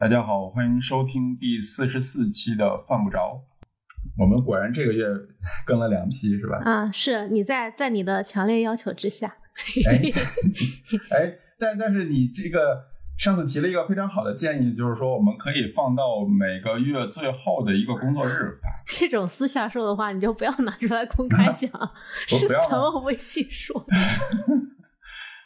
[0.00, 3.18] 大家好，欢迎收听第四十四期的《犯不着》。
[4.16, 5.06] 我们果然这个月
[5.66, 6.56] 更了两期，是吧？
[6.64, 9.36] 啊，是你在在你的强烈要求之下。
[9.86, 10.00] 哎，
[11.12, 12.86] 哎，但但是你这个
[13.18, 18.70] 上次提了一个非常好的建议，就是说我们可以放到每个月最后的一个工作日发。
[18.86, 21.70] 这种私下说的话，你就不要拿出来公开讲，
[22.26, 23.94] 是咱们微信说的。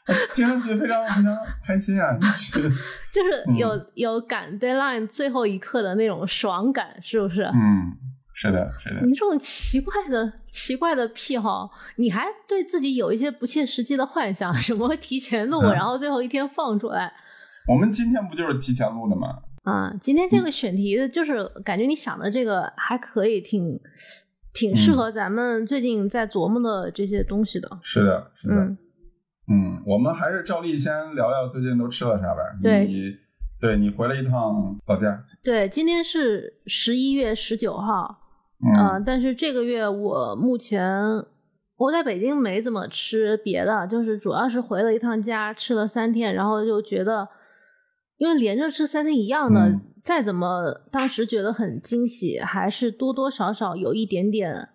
[0.34, 1.36] 听上去非常非常
[1.66, 2.16] 开心啊！
[2.52, 2.70] 就是
[3.10, 7.42] 就是有、有赶 deadline 最后一刻的那种爽感，是不是？
[7.44, 7.90] 嗯，
[8.34, 9.00] 是的，是的。
[9.00, 17.12] 你这种奇怪的奇怪的癖好，你还对自己有一些不切实际的幻想，什么提前录，嗯然后最后一天放出来。
[17.66, 19.38] 我们今天不就是提前录的吗？
[19.62, 23.80] 啊，今天这个选题就是感觉你想的这个还可以，挺
[24.52, 27.78] 挺适合咱们最近在琢磨的这些东西的。
[27.80, 28.76] 是的，是的。
[29.48, 32.40] 嗯，嗯，我们还是照例先聊聊最近都吃了啥吧。
[32.62, 32.86] 对。
[32.86, 33.12] 你
[33.60, 38.18] 对你回了一趟老家，对，今天是十一月十九号，
[38.60, 38.68] 嗯。
[38.76, 40.92] 呃，但是这个月我目前
[41.76, 47.26] 我在北京没怎么吃别的，就是主要是回了一趟家，吃了三天，然后就觉得，
[48.18, 49.80] 因为连着吃三天一样的，嗯。
[50.02, 54.68] 再怎么当时觉得很惊喜，还是多多少少有一点点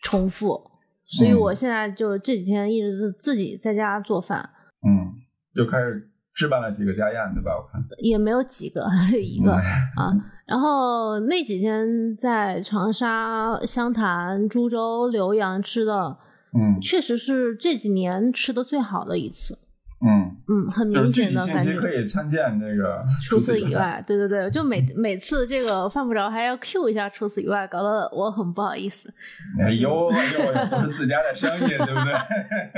[0.00, 0.69] 重复，
[1.10, 4.48] 所以嗯我现在就这几天一直是自己在家做饭，
[4.86, 5.12] 嗯，
[5.54, 7.52] 又开始置办了几个家宴，对吧？
[7.56, 9.50] 我看，也没有几个，还 有一个。
[9.50, 9.56] 嗯
[9.96, 10.12] 啊，
[10.46, 16.16] 然后那几天在长沙、湘潭、株洲、浏阳吃的，
[16.58, 19.58] 嗯确实是这几年吃的最好的一次。
[20.02, 21.78] 嗯，嗯，很明显的感觉。
[21.78, 22.96] 可以参见这个。
[23.22, 29.12] 除此以，外，对对对，就每每次这个犯不着还要 Q 一下，除此以外，搞得我很不好意思。
[29.62, 32.14] 哎呦哎呦，也不是自家的生意，对不对？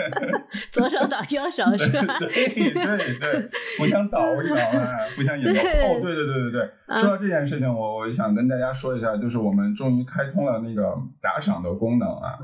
[0.73, 2.17] 左手倒右手是吧？
[2.19, 5.61] 对对对，互相倒一倒啊，互相引导。
[5.61, 12.37] 哦，对对对对对，啊说到这件事情，我我想跟大家说一下，就是我们终于开通了那个打赏的功能啊，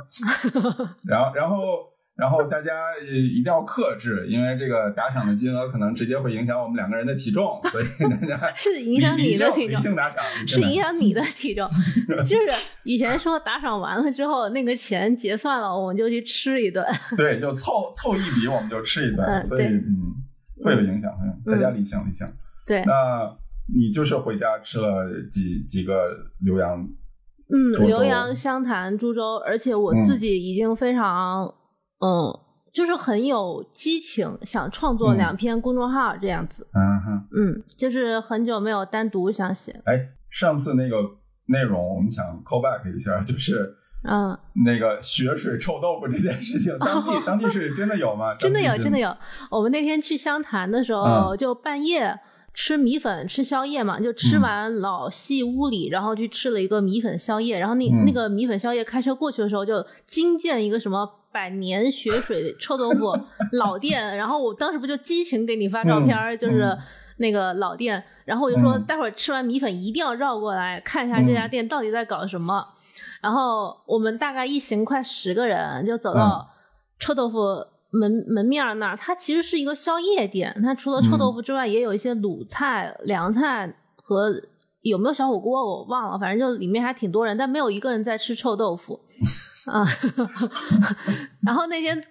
[1.04, 1.56] 然 后然后。
[2.18, 9.78] 然后大家呃一定要克制，因为这个打赏的金额可能直接会影响我们两个人的体重，所以大家 是影响你的体重。
[9.78, 11.64] 性打赏，是影响你的体重，
[12.26, 16.84] 就是以前说打赏完了之后，那个钱结算了，我们就去吃一顿。
[17.16, 20.14] 对，就凑凑一笔我们就吃一顿，嗯所以嗯
[20.64, 21.12] 会有影响，
[21.46, 22.26] 大家理性理性。
[22.66, 23.32] 对，那
[23.72, 26.80] 你就是回家吃了几几个浏阳，
[27.48, 31.54] 嗯，浏阳、湘潭、株洲，而且我嗯自己已经非常，
[32.00, 32.32] 嗯，
[32.72, 36.66] 就是很有激情，想创作嗯两篇公众号这样子。
[36.72, 39.80] 嗯哼，嗯，就是很久没有单独想写。
[39.84, 40.96] 哎，上次那个
[41.46, 43.60] 内容我们想 call back 一下，就是
[44.08, 48.32] 嗯，那个血水臭豆腐这件事情，当地 当地是真的有吗？
[48.38, 49.14] 真的有，真的有。
[49.50, 52.16] 我们那天去湘潭的时候，嗯就半夜
[52.60, 57.56] 吃米粉吃宵夜嘛，就吃嗯完老戏屋里，然后去吃了一个米粉宵夜。
[57.56, 63.16] 然后那、嗯那个米粉宵夜开车过去的时候，就惊见一个什么百年血水臭豆腐
[63.56, 64.16] 老店。
[64.16, 66.78] 然后我当时不就激情给你发照片就是嗯。
[67.20, 72.64] 那个老店，然后我就说，嗯待会儿吃完米粉一定要绕过来看一下这家店到底在搞什么。
[73.20, 76.48] 然后我们大概一行快十个人，就走到
[76.98, 78.96] 臭豆腐门、门面儿那儿。
[78.96, 84.32] 它其实是一个宵夜店，它除了臭豆腐之外，也有一些卤菜、凉菜和
[84.82, 89.00] 有没有小火锅我忘了，反正就里面还挺多人，但没有一个人在吃臭豆腐
[89.70, 89.86] 啊。
[91.44, 92.02] 然后那天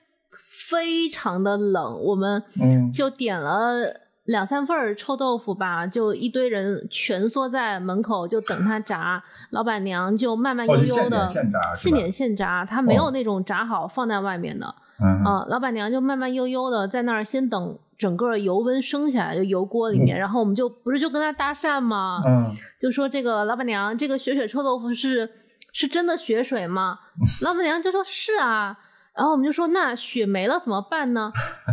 [0.69, 4.01] 非常的冷，我们嗯就点了。
[4.27, 11.73] 两三份儿臭豆腐吧，就一堆人蜷缩在门口就等它炸，老板娘就慢慢悠悠的现点现炸？
[11.73, 14.75] 现点现炸，它没有哦那种炸好放在外面的。
[14.99, 22.21] 嗯啊、老板娘就慢慢悠悠的在那儿先等整个油温升起来，就油锅里面，然后我们就不是就跟他搭讪吗？
[22.25, 25.29] 嗯就说这个老板娘，这个血水臭豆腐是
[25.73, 26.99] 是真的血水吗？
[27.43, 28.77] 老板娘就说是啊，
[29.15, 31.31] 然后我们就说那血没了怎么办呢？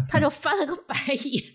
[0.09, 1.45] 他就翻了个白眼。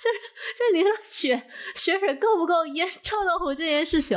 [0.00, 0.18] 就是
[0.56, 1.42] 就是你说血
[1.74, 4.16] 血水够不够腌臭豆腐这件事情，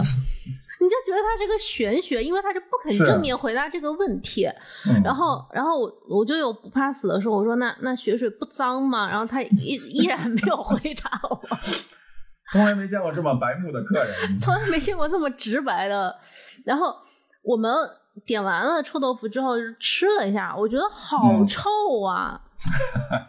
[0.83, 4.45] 你就觉得他是个玄学，因为他就不肯正面回答这个问题。
[4.85, 9.07] 嗯，然后，然后我我就有不怕死的说，我说那那血水不脏吗？
[9.09, 11.41] 然后他依 依然没有回答我，
[12.51, 14.13] 从来没见过这么白目的客人。
[14.37, 16.13] 从来没见过这么直白的。
[16.65, 16.93] 然后
[17.43, 17.73] 我们
[18.25, 21.69] 点完了臭豆腐之后，就吃了一下，我觉得好嗯臭
[22.05, 22.39] 啊，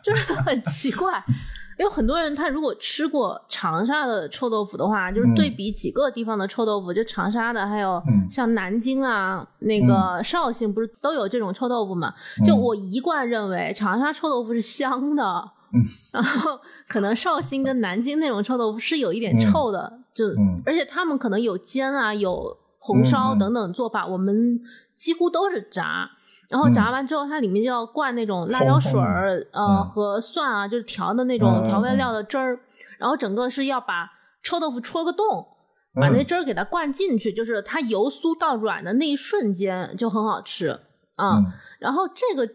[0.02, 1.22] 就是很奇怪。
[1.78, 8.30] 有很多人，他如果吃过长沙的臭豆腐的话，就是对比几个地方的臭豆腐，就长沙的，还有嗯。
[8.30, 12.14] 像南京啊、那个绍兴，不是都有这种臭豆腐嘛？
[12.44, 15.50] 就嗯我一贯认为长沙臭豆腐是香的，
[16.12, 20.62] 然后可能绍兴跟南京那种臭豆腐是有一点臭的，就嗯。
[20.64, 24.60] 而且他们可能有煎啊，有红烧等等做法，我们
[24.94, 26.10] 几乎都是炸。
[26.50, 32.60] 然后炸完之后，它里面就要灌那种辣椒水儿，呃嗯和蒜啊，就是调的那种调味料的汁儿。
[32.98, 34.10] 然后整个是要把
[34.42, 35.46] 臭豆腐戳个洞，
[35.94, 40.80] 把那嗯汁儿给它灌进去，就是它由酥到软的那一瞬间就很好吃
[41.16, 41.38] 啊。
[41.38, 42.48] 嗯然后这个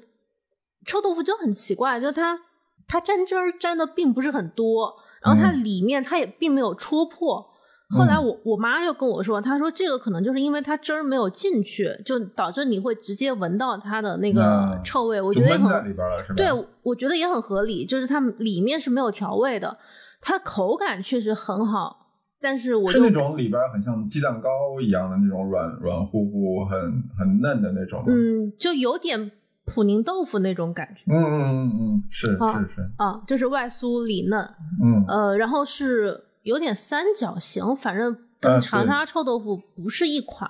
[0.85, 2.39] 臭豆腐就很奇怪，就它
[2.87, 7.49] 它沾汁儿沾的并不是很多，然后它嗯里面它也并没有戳破。
[7.97, 15.19] 后来嗯我我妈又跟我说，她说这个可能就是因为它汁儿没有进去，就导致你会直接闻到它的那个啊臭味。
[15.19, 16.35] 我觉得也很里边了，是吧？
[16.35, 16.47] 对，
[16.83, 19.77] 我觉得也很合理，就是它里面是没有调味的，
[20.21, 22.07] 它口感确实很好，
[22.39, 24.49] 但是我就是那种里边很像鸡蛋糕
[24.79, 26.79] 一样的那种软软乎乎、很
[27.17, 28.03] 很嫩的那种。
[28.05, 29.31] 嗯，就有点
[29.65, 34.39] 普宁豆腐那种感觉嗯嗯嗯嗯，是啊是是，啊，就是外酥里嫩。
[34.83, 40.49] 嗯呃，然后是有点三角形，反正啊跟长沙臭豆腐不是一款，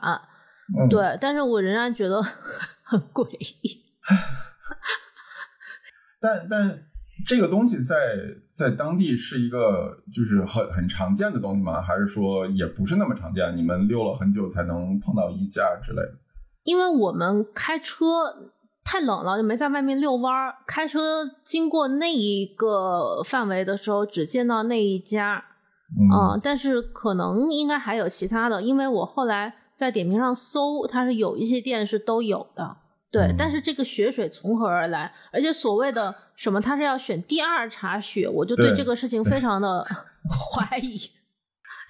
[0.80, 2.22] 嗯，对，但是我仍然觉得
[2.84, 3.28] 很诡
[3.62, 3.84] 异。
[6.22, 6.84] 但但
[7.26, 8.18] 这个东西在
[8.52, 11.82] 在当地是一个就是很很常见的东西吗？
[11.82, 13.56] 还是说也不是那么常见？
[13.58, 16.14] 你们溜了很久才能碰到一家之类的？
[16.64, 18.06] 因为我们开车
[18.84, 20.56] 太冷了，就没在外面遛弯儿。
[20.68, 25.44] 开车经过那一个范围的时候，只见到那一家，
[25.98, 32.78] 嗯嗯，但是可能应该还有其他的，因为我后来在点评上搜，它是有一些店是都有的。
[33.12, 35.12] 对，嗯但是这个血水从何而来？
[35.32, 39.84] 而且所谓的什么，它是要选第二茬血，我就对对这个事情非常的
[40.30, 41.00] 怀疑。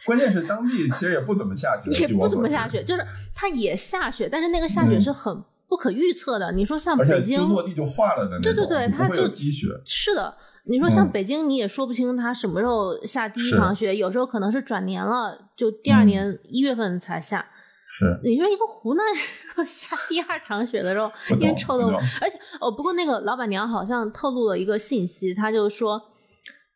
[0.06, 3.06] 关键是当地其实也不怎么下雪， 也不怎么下雪，就是
[3.36, 6.54] 它也下雪，但是那个下雪嗯是很不可预测的。
[6.54, 9.68] 你说像北京就落地就化了的那种，对对对它就有积雪。
[9.86, 10.34] 是的，
[10.70, 17.44] 你说像嗯北京，你也说不清它什么时候下第一场雪，有时候可能是转年了，就第二嗯年一月份才下。
[17.92, 26.00] 是你说一个湖南人下第二场雪的时候，烟臭豆腐不懂，而且哦，不过那个老板娘好像透露了一个信息，她就说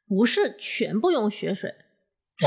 [0.09, 1.71] 不是全部用雪水，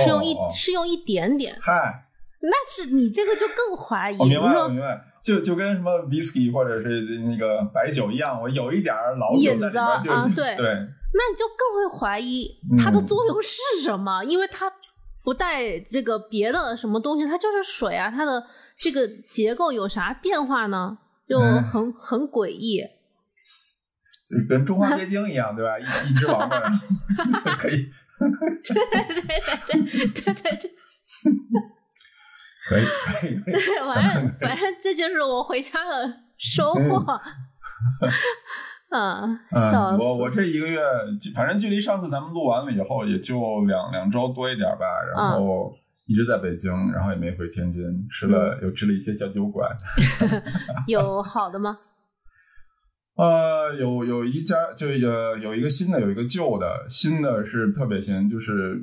[0.03, 1.57] 是用一、是用一点点。
[1.61, 2.09] 嗨，
[2.43, 4.19] 那是你这个就更怀疑。
[4.19, 14.71] 我明白明白，就就跟什么 whisky 或者是那个白酒一样，我有一点儿老酒引子在里边就，啊对对，那你就更会怀疑嗯它的作用是什么，因为它
[15.25, 18.47] 不带这个别的什么东西，它就是水啊，它的
[18.77, 20.99] 这个结构有啥变化呢？
[21.27, 22.83] 就哎很很诡异。
[24.29, 25.79] 就跟中华鳖精一样，对吧？
[25.79, 26.61] 一一只王八，
[27.59, 30.71] 可以对对对对对对
[32.69, 37.21] 可以可以可以，对，反正反正这就是我回家的收获。
[38.95, 39.39] 嗯，
[39.73, 40.81] 笑嗯，我我这一个月，
[41.21, 45.41] 距反正距离上次咱们录完了以后，也就两两周多一点吧，然嗯。
[45.41, 45.73] 后
[46.07, 49.69] 一直在北京，然后也没回天津，吃了又吃了一些小酒馆，
[50.87, 51.79] 有好的吗？
[53.19, 58.81] 呃，有有一家就有有一个新的，有一个旧的，新的是特别新，就是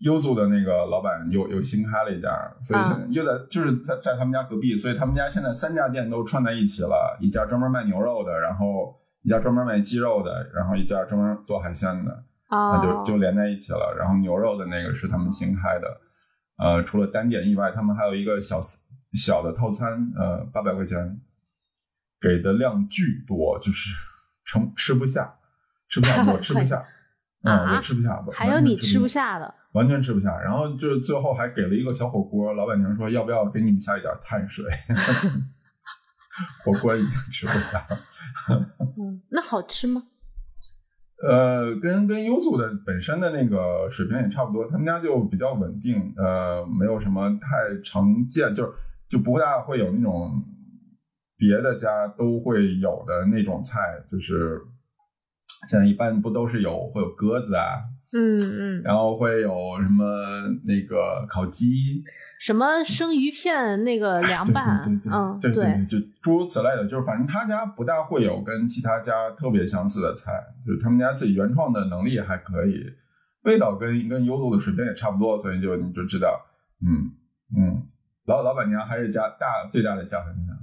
[0.00, 2.28] 优租的那个老板又又新开了一家，
[2.60, 2.84] 所以啊。
[2.88, 12.12] 现在又在就是在在他们家隔壁，所以他们家现在三家店都串在一起了，一家专门卖牛肉的，然后一家专门卖鸡肉的，然后一家专门做海鲜的，
[12.48, 13.96] 啊，那就就连在一起了。
[13.98, 16.00] 然后牛肉的那个是他们新开的，
[16.58, 18.60] 呃，除了单点以外，他们还有一个小
[19.14, 21.18] 小的套餐，呃，八百块钱，
[22.20, 23.94] 给的量巨多，就是
[24.44, 25.34] 盛吃不下，
[25.88, 26.84] 吃不下，我吃不下，
[27.44, 30.38] 嗯，啊我吃不下，我还有你吃不下，下的，完全吃不下。
[30.38, 34.66] 然后就是最后还给了一个小火锅，老板娘说要不要给你们下一点碳水，
[36.64, 37.98] 火锅已经吃不下了。
[38.98, 40.04] 嗯，那好吃吗？
[41.22, 48.72] 呃，跟跟优速的本身的那个水平也差不多，他们家就比较稳定，呃，没有什么太常见，就是
[49.08, 50.44] 就不大会有那种
[51.38, 54.60] 别的家都会有的那种菜，就是
[55.68, 57.84] 现在一般不都是有会有鸽子啊，
[58.16, 59.50] 嗯嗯，然后会有
[59.82, 60.04] 什么
[60.64, 62.00] 那个烤鸡，
[62.38, 64.80] 什么生鱼片那个凉拌，
[65.42, 70.32] 对对嗯，对就诸如此类的，就是反正他家不大会有跟其他家特别相似的菜，
[70.64, 72.84] 就是他们家自己原创的能力还可以，
[73.42, 76.40] 味道跟跟优度的水平也差不多，所以就你就知道，
[76.86, 77.10] 嗯
[77.58, 77.82] 嗯，
[78.26, 80.56] 老老板娘还是家大最大的加分项，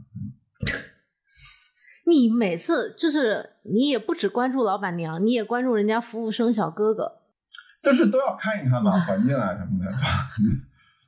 [2.08, 7.21] 你每次就是你也不只关注老板娘，你也关注人家服务生小哥哥。
[7.82, 9.92] 就是都要看一看吧， 环境啊什么的，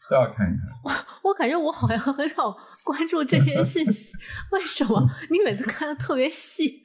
[0.10, 0.68] 都要看一看。
[0.84, 4.18] 我我感觉我好像很少关注这些信息，
[4.52, 5.08] 为什么？
[5.30, 6.82] 你每次看的特别细。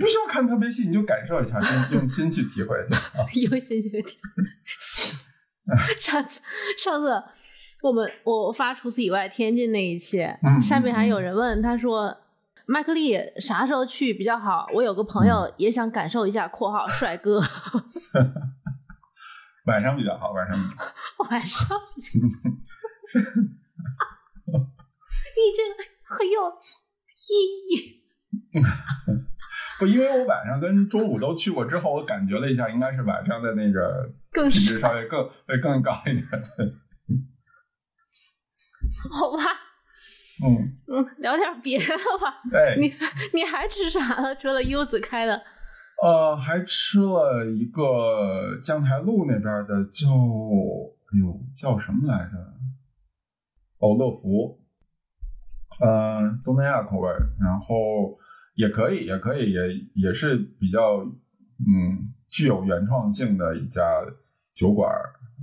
[0.00, 1.60] 不需要看特别细，你就感受一下，
[1.90, 3.24] 用用心去体会就好。
[3.34, 4.44] 有心去体会
[5.98, 6.40] 上次
[6.76, 7.22] 上次
[7.82, 12.16] 我们我发除此以外天津那一期，嗯下面还有人问他说。
[12.68, 14.66] 麦克利啥时候去比较好？
[14.74, 17.40] 我有个朋友也想感受一下（括号帅哥
[19.66, 20.92] 晚上比较好，晚上比较好。
[21.30, 21.78] ）。晚上，
[25.36, 26.40] 你这个很有
[27.28, 27.30] 意
[27.70, 28.02] 义。
[29.78, 36.26] 不，因为我晚上跟中午都去过之后，我感觉了一下，应该是晚上的那个更品质稍微更会更高一点。
[36.30, 36.72] 对，
[39.12, 39.42] 好吧，
[40.44, 41.84] 嗯，嗯，聊点别的
[42.18, 42.40] 吧。
[42.50, 42.94] 对，你
[43.34, 44.34] 你还吃啥了？
[44.36, 45.42] 除了优子开的，
[46.02, 52.36] 呃，还吃了一个江台路那边的叫，哎呦，叫什么来着？
[53.78, 54.58] 哦，乐福，
[55.80, 57.08] 呃，东南亚口味，
[57.40, 58.18] 然后
[58.54, 59.60] 也可以，也可以，也
[59.94, 60.98] 也是比较，
[61.58, 63.82] 嗯，具有原创性的一家
[64.52, 64.90] 酒馆，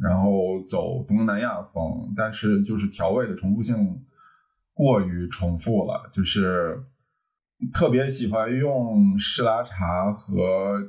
[0.01, 4.03] 然后走东南亚风，但是就是调味的重复性
[4.73, 6.83] 过于重复了，就是
[7.71, 10.81] 特别喜欢用士拉茶和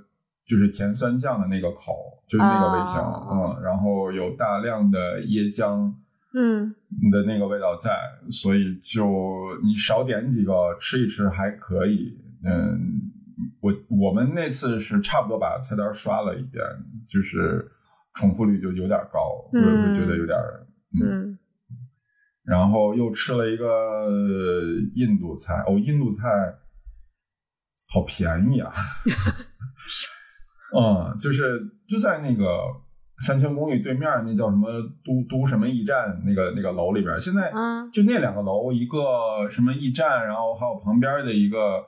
[0.46, 3.28] 就是甜酸酱的那个口，就是那个味型，啊。
[3.30, 5.92] 嗯，然后有大量的椰浆
[6.34, 6.74] 嗯。
[7.10, 7.90] 的那个味道在，
[8.30, 9.04] 所以就
[9.62, 12.18] 你少点几个吃一吃还可以。
[12.44, 13.00] 嗯，
[13.60, 16.62] 我我们那次是差不多把菜单刷了一遍，
[17.10, 17.70] 就是
[18.14, 20.38] 重复率就有点高，我也会觉得有点
[21.02, 21.38] 嗯。
[22.44, 24.10] 然后又吃了一个
[24.94, 26.54] 印度菜，哦，印度菜
[27.94, 28.72] 好便宜啊！
[30.76, 32.44] 嗯，就是就在那个
[33.24, 34.68] 三泉公寓对面那叫什么
[35.04, 41.80] 都都什么驿站那个那个楼里边，现在啊就那两个楼，一个什么驿站，然后还有旁边的一个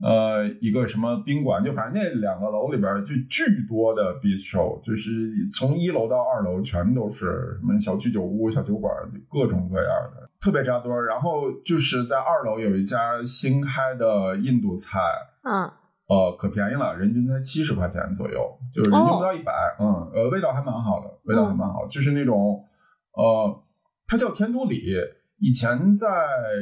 [0.00, 7.26] 呃一个什么宾馆，就反正那两个楼里边就巨多的 bistro，就是从一楼到二楼全都是
[7.60, 11.06] 什么小居酒屋、小酒馆，就各种各样的，特别扎堆儿。
[11.06, 15.00] 然后就是在二楼有一家新开的印度菜，
[15.42, 15.68] 嗯
[16.08, 22.64] 呃，可便宜了，人均才七十块钱左右，就是人均不到一百、嗯，呃，味道还蛮好的，味道还蛮好，就是那种，
[23.14, 23.62] 呃，
[24.06, 24.94] 它叫天都里。
[25.38, 26.06] 以前在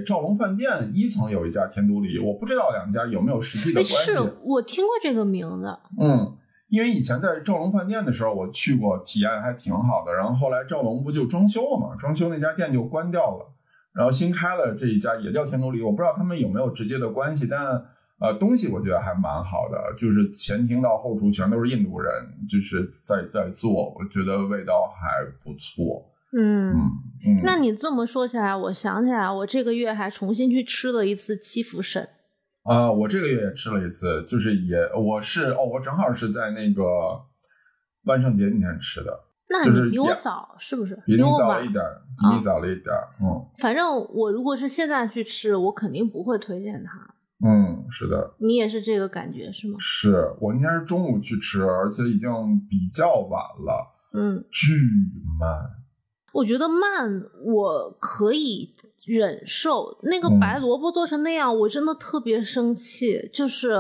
[0.05, 4.13] 兆龙饭店一层有一家天都里，我不知道两家有没有实际的哎，关系。
[4.13, 5.67] 是我听过这个名字。
[5.99, 6.37] 嗯，
[6.69, 10.13] 因为以前在兆龙饭店的时候，我去过，体验还挺好的。
[10.13, 13.53] 然后后来兆龙不就装修了嘛，装修那家店就关掉了，
[13.95, 17.83] 然后新开了这一家也叫天都里，我不知道他们有没有直接的关系，但
[18.19, 22.13] 呃，东西我觉得还蛮好的，就是前厅到后厨全都是印度人，
[22.49, 26.03] 就是在在做，我觉得味道还不错。
[26.39, 26.75] 嗯，
[27.45, 32.09] 那你这么说起来，我想起来，我这个月还重新去吃了一次七福神。
[32.65, 36.83] 啊、我这个月也吃了一次，就是也我是哦，我正好是在那个
[38.05, 39.21] 万圣节那天吃的。
[39.49, 41.01] 那你比我也早是不是？
[41.07, 41.81] 比你早一点，
[42.19, 47.49] 比你早了一点，嗯反正我如果是现在去吃，我肯定不会推荐它。
[47.49, 49.77] 嗯，是的，你也是这个感觉是吗？
[49.79, 52.29] 是我那天是中午去吃，而且已经
[52.69, 54.73] 比较晚了，嗯，巨
[55.39, 55.49] 慢，
[56.37, 58.75] 我觉得慢我可以
[59.07, 63.29] 忍受，那个嗯白萝卜做成那样，我真的特别生气。
[63.33, 63.75] 就是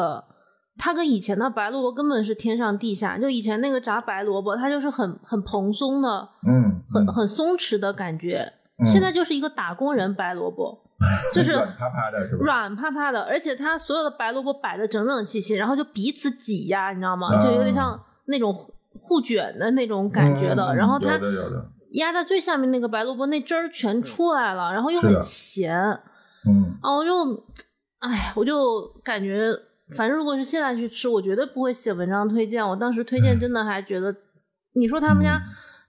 [0.78, 8.52] 它跟以前的白萝卜根本是天上地下，就以前那个炸白萝卜，它就是很很蓬松的，嗯，嗯很很松弛的感觉。
[8.78, 10.78] 嗯现在就是一个打工人白萝卜，
[11.34, 12.44] 就是软趴趴的是吧？
[12.44, 17.28] 软趴趴的，而且它所有的白萝卜摆的整整齐齐，然后就彼此挤压，你知道吗？
[17.34, 18.54] 啊就有点像那种
[19.00, 20.62] 互卷的那种感觉的。
[20.66, 21.18] 嗯然后它
[21.92, 25.74] 压在最下面那个白萝卜那汁儿全出来了，然后又很咸
[26.46, 27.44] 嗯啊，我就，
[28.00, 29.50] 哎，我就感觉，
[29.96, 32.66] 反正如果是现在去吃，我绝对不会写文章推荐。
[32.66, 34.14] 我当时推荐真的还觉得，
[34.74, 35.42] 你说他们家嗯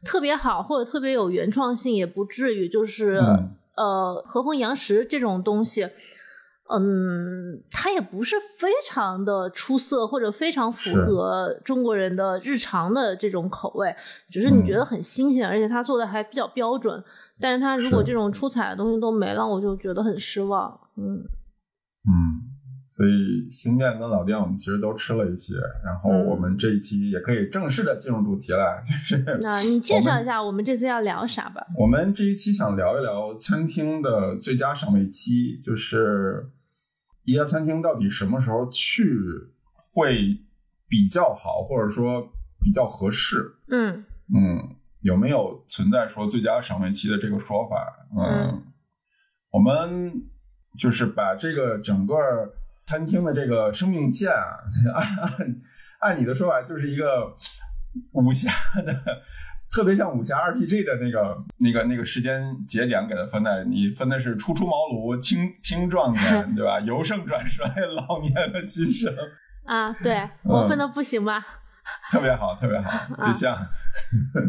[0.06, 5.88] 特别好或者特别有原创性，也不至于，就是、嗯呃和风羊食这种东西。
[6.70, 13.96] 嗯，它也不是非常的出色，或者非常符合中国人的日常的这种口味，
[14.28, 17.04] 只是你觉得很新鲜，而且它做的还比较标准。
[17.40, 20.80] 但是它如果这种出彩的东西都没了，我就觉得很失望。
[20.98, 21.20] 嗯，
[22.08, 22.12] 嗯，
[22.96, 25.54] 所以新店跟老店我们其实都吃了一些，
[25.86, 31.66] 然后嗯我们这一期也可以正式的进入主题了，就是那你介绍一下我们这次要聊啥吧？
[31.78, 36.50] 我们这一期想聊一聊餐厅的最佳赏味期，就是
[37.28, 39.14] 一家餐厅到底什么时候去
[39.94, 40.40] 会
[40.88, 42.26] 比较好，或者说
[42.62, 43.54] 比较合适。
[43.68, 48.08] 嗯嗯，有没有存在说最佳赏味期的这个说法？
[48.18, 48.64] 嗯，嗯
[49.52, 50.30] 我们
[50.80, 52.16] 就是把这个整个
[52.86, 54.64] 餐厅的这个生命线啊，
[54.96, 55.62] 按按
[56.00, 57.34] 按你的说法，就是一个
[58.14, 58.50] 武侠
[58.84, 59.04] 的，
[59.72, 66.80] 特别像武侠 RPG 的那个那个那个时间节点给它分的，你分的是初出茅庐、青青壮年， 对吧？
[66.80, 69.14] 由盛转衰、老年和新生。
[69.66, 71.46] 啊，对我分的不行吧？
[72.12, 73.58] 特别好，特别好，就像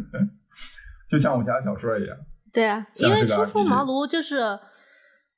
[1.08, 2.16] 就像武侠小说一样。
[2.52, 4.58] 对啊，因为初出茅庐就是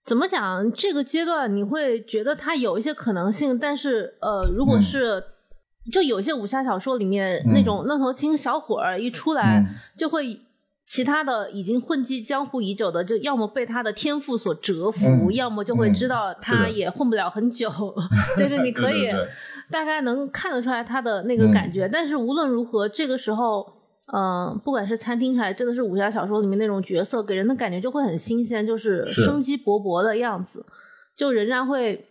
[0.05, 5.23] 怎么讲，这个阶段你会觉得它有一些可能性，但是呃，如果是
[5.93, 9.65] 就有些武侠小说里面那种愣头青小伙儿一出来，
[9.97, 10.41] 就会
[10.85, 17.71] 其他的已经混迹江湖已久的，就要么被他的天赋所折服，要么就会知道他也混不了很久，
[18.39, 19.09] 就是你可以
[19.71, 21.89] 大概能看得出来他的那个感觉。
[21.89, 23.77] 但是无论如何，这个时候。
[24.13, 30.67] 嗯，不管是餐厅还真的是武侠小说里面那种角色，给人的感觉就会很新鲜，就是生机勃勃的样子，
[31.17, 32.09] 就仍然会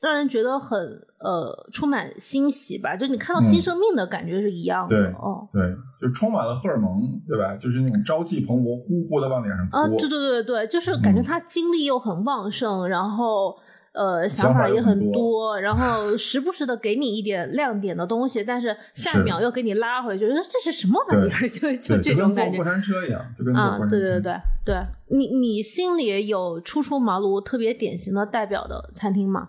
[0.00, 0.78] 让人觉得很
[1.18, 2.96] 呃充满欣喜吧。
[2.96, 5.62] 就你看到新生命的感觉是一样的，哦，对，
[6.00, 7.54] 就充满了荷尔蒙，对吧？
[7.56, 13.56] 就是那种朝气蓬勃，呼呼的往脸上啊，对对对对，就是感觉他精力又很旺盛，然后。
[13.92, 21.42] 呃，想法也很多，然后时不时的给你一点亮点的东西，但是下一秒又给你拉回去，说这是什么玩意儿？
[21.50, 24.32] 就就这种感觉，过山车一样，就跟啊，对对对
[24.64, 29.48] 对，你你心里有初出茅庐特别典型的代表的餐厅吗？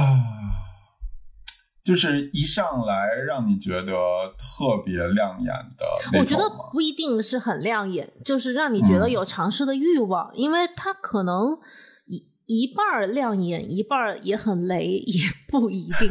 [1.82, 3.92] 就是一上来让你觉得
[4.36, 5.46] 特别亮眼
[5.78, 11.58] 的，我觉得不一定是很亮眼，就是让你觉得有尝试的欲望，因为它可能。
[12.06, 15.20] 一一半亮眼，一半也很雷，也
[15.50, 16.10] 不一定。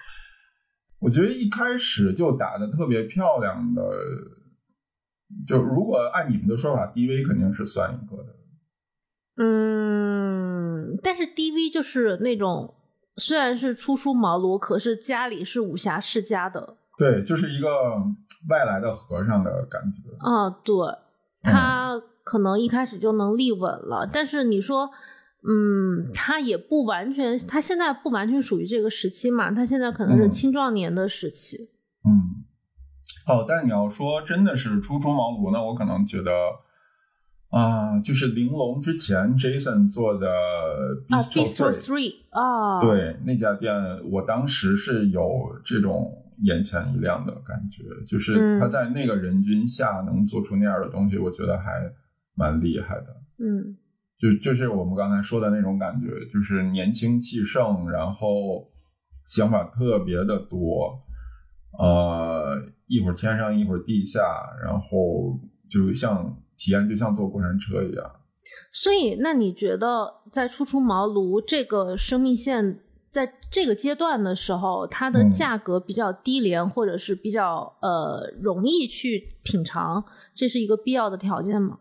[1.00, 3.82] 我觉得一开始就打的特别漂亮的，
[5.46, 8.34] 就如果按你们的说法，DV 肯定是算一个的。
[9.36, 12.74] 嗯，但是 DV 就是那种
[13.16, 16.76] 虽然是初出茅庐，可是家里是武侠世家的。
[16.98, 17.68] 对，就是一个
[18.48, 20.10] 外来的和尚的感觉。
[20.18, 20.74] 啊，对，
[21.42, 24.90] 他可能一开始就能立稳了，但是你说。
[25.46, 31.68] 嗯，他也不完全，他现在不完全属于这个时期嘛，他现在可能是青壮年的时期。
[32.02, 32.40] 嗯，
[33.28, 36.32] 哦，但你要说真的是初出茅庐，那我可能觉得
[37.54, 40.26] 啊，就是玲珑之前 Jason 做的
[41.08, 43.72] Bistro Three 啊，对那家店，
[44.10, 45.22] 我当时是有
[45.64, 51.92] 这种眼前一亮的感觉，就是他在那个人均下能做出那样的东西，我觉得还
[52.34, 53.16] 蛮厉害的。
[53.38, 53.76] 嗯。
[54.16, 58.66] 就就是我们刚才说的那种感觉，就是年轻气盛，然后
[59.26, 60.98] 想法特别的多，
[61.78, 64.20] 呃，一会儿天上一会儿地下，
[64.62, 65.38] 然后
[65.68, 68.10] 就像体验就像坐过山车一样。
[68.72, 81.78] 所以，那你觉得在初出茅庐这个生命线在这个阶段的时候，它的价格比较低廉，或者是比较呃容易去品尝，这是一个必要的条件吗？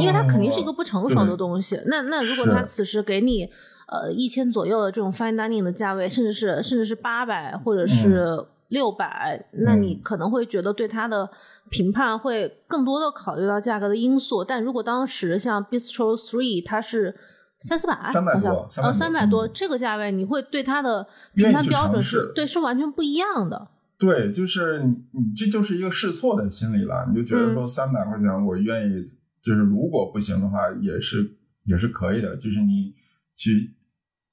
[0.00, 3.48] 因为它肯定是一个不成熟的东西，那那如果他此时给你
[3.88, 11.30] 呃一千左右的这种 fine dining 的价位，甚至是甚至是八百或者是六百，那你可能会觉得对它的
[11.70, 14.44] 评判会更多的考虑到价格的因素。
[14.44, 17.14] 但如果当时像 Bistro Three 它是
[17.60, 23.68] 三四百，三百多，呃三百多这个价位，你会对它的评判标准是对是完全不一样的。
[23.98, 24.96] 对，就是你
[25.36, 29.04] 这就是一个试错的心理了，你就觉得说三百块钱我愿意。
[29.42, 31.28] 就是如果不行的话，也是
[31.64, 32.36] 也是可以的。
[32.36, 32.94] 就是你
[33.34, 33.74] 去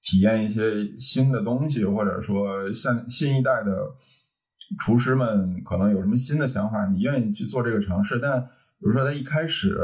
[0.03, 0.61] 体验一些
[0.99, 3.71] 新的东西，或者说像新一代的
[4.77, 8.19] 厨师们可能有什么新的想法，你愿意去做这个尝试。
[8.19, 9.77] 但比如说他一开始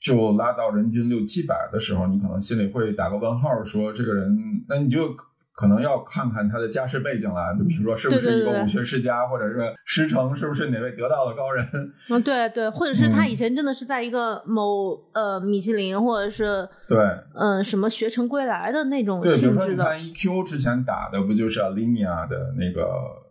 [0.00, 5.14] 就拉到人均六七百的时候，你可能心里会打个问号，说这个人，那你就。
[5.52, 11.66] 可能要看看他的家世背景了，就比如说是不是一个武学世家，或者是师承是不是哪位得道的高人？
[12.08, 16.98] 嗯，对对，或者是他以前真的是在一个某呃米其林，或者是对
[17.34, 19.84] 嗯什么学成归来的那种性质的。
[19.84, 23.29] 看 EQ 之前打的不就是 Alinea 的那个呃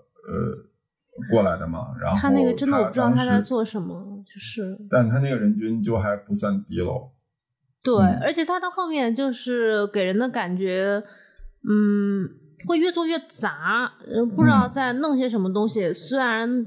[1.32, 1.96] 过来的嘛？
[2.02, 7.12] 然后他那个真的我不知道他在做什么，就是，但他那个人均就还不算低喽。
[7.82, 11.04] 对，而且他到后面就是给人的感觉。
[11.70, 12.26] 嗯，
[12.65, 15.92] 会越做越杂，呃，不知道在弄些什么东西。
[15.92, 16.65] 虽然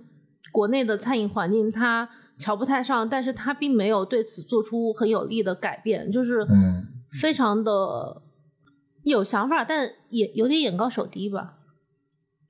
[0.53, 6.47] 国内的餐饮环境他瞧不太上，但是他并没有对此做出很有力的改变，就是
[7.23, 8.21] 非常的
[9.05, 11.55] 有想法，但也有点眼高手低吧。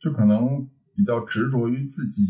[0.00, 2.22] 就可能比较执着于自己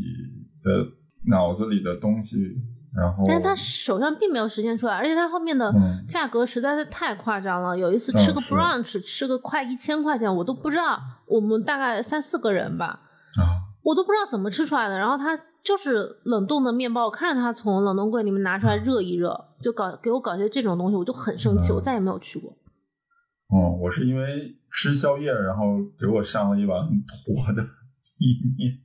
[0.62, 0.86] 的
[1.28, 2.56] 脑子里的东西，
[2.94, 7.76] 然后，但是他手上并没有实现出来，而且他后面的嗯价格实在是太夸张了。
[7.76, 13.00] 有一次吃个 brunch，、吃个快一千块钱，我都不知道，我们大概三四个人吧，
[13.38, 13.42] 啊，
[13.82, 14.98] 我都不知道怎么吃出来的。
[14.98, 22.50] 然后他就是冷冻的面包，我看着他从冷冻柜里面拿出来热一热，就搞给我搞些这种东西，我就很生气，嗯我再也没有去过。
[23.48, 27.62] 哦，我是因为吃宵夜，然后给我上了一碗坨的
[28.18, 28.78] 意面。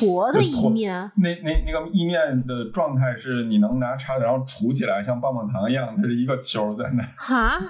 [0.00, 7.04] 坨的意面，那那那个意面的状态是你能拿叉子然后杵起来，像棒棒糖一样，它是一个球在那。
[7.16, 7.60] 哈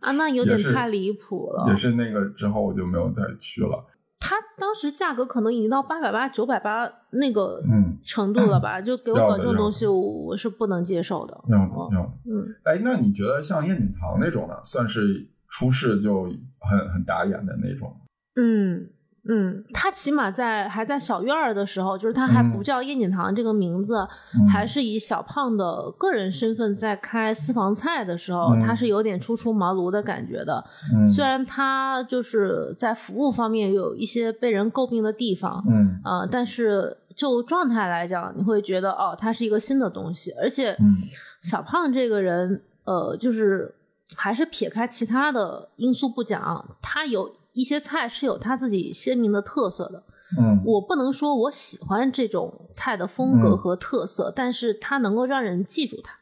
[0.00, 1.76] 啊，那有点太离谱了也。
[1.76, 3.86] 是那个之后我就没有再去了。
[4.18, 8.80] 它当时价格可能已经到八百八、九百八那个嗯程度了吧？
[8.80, 11.40] 就给我搞这种东西，我我是不能接受的。
[11.48, 17.94] 要哦要，嗯，哎，那你觉得像燕锦堂那种呢，算是出世就很很打眼的那种？
[18.34, 18.90] 嗯
[19.28, 22.64] 嗯，他起码在还在小院儿的时候，就是他还不嗯。
[22.64, 24.48] 叫叶锦堂这个名字，嗯。
[24.48, 28.60] 还是以小胖的个人身份在开私房菜的时候，嗯。
[28.60, 30.64] 他是有点初出茅庐的感觉的。
[30.94, 31.06] 嗯。
[31.06, 36.00] 虽然他就是在服务方面有一些被人诟病的地方，嗯。
[36.04, 40.96] 呃，但是就状态来讲，你会觉得哦，他是一个新的东西，而且嗯。
[41.42, 43.72] 小胖这个人，呃，就是
[44.16, 50.04] 还是撇开其他的因素不讲，他有一些菜是有它自己鲜明的特色的。
[50.38, 56.18] 嗯我不能说我喜欢这种菜的风格嗯和特色，但是它能够让人记住它。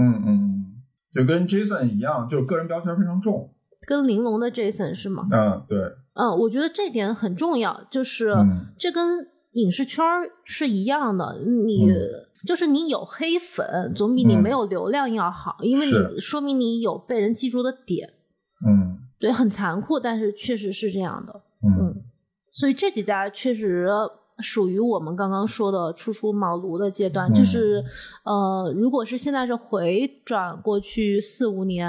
[0.00, 0.64] 嗯嗯，
[1.10, 3.52] 就跟 Jason 一样，就是个人标签非常重。
[3.84, 5.26] 跟玲珑的 Jason 是吗？
[5.32, 5.78] 嗯，对，
[6.14, 10.04] 嗯，我觉得这点很重要，就是嗯这跟影视圈
[10.44, 11.96] 是一样的，你、嗯
[12.46, 18.14] 就是你有黑粉，总比你嗯没有流量要好，因为你说明你有被人记住的点。
[19.22, 21.40] 嗯对，很残酷，但是确实是这样的。
[21.64, 22.02] 嗯
[22.50, 23.88] 所以这几家确实
[24.40, 27.82] 属于我们刚刚说的初出茅庐的阶段，嗯就是
[28.24, 31.88] 呃，如果是现在是回转过去四五年，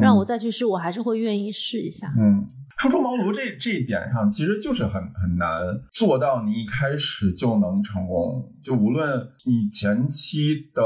[0.00, 2.10] 让我再去试，我还是会愿意试一下。
[2.16, 2.46] 嗯，
[2.78, 5.60] 初出茅庐这这一点上，其实就是很很难
[5.92, 8.50] 做到你一开始就能成功。
[8.62, 10.82] 就无论你前期的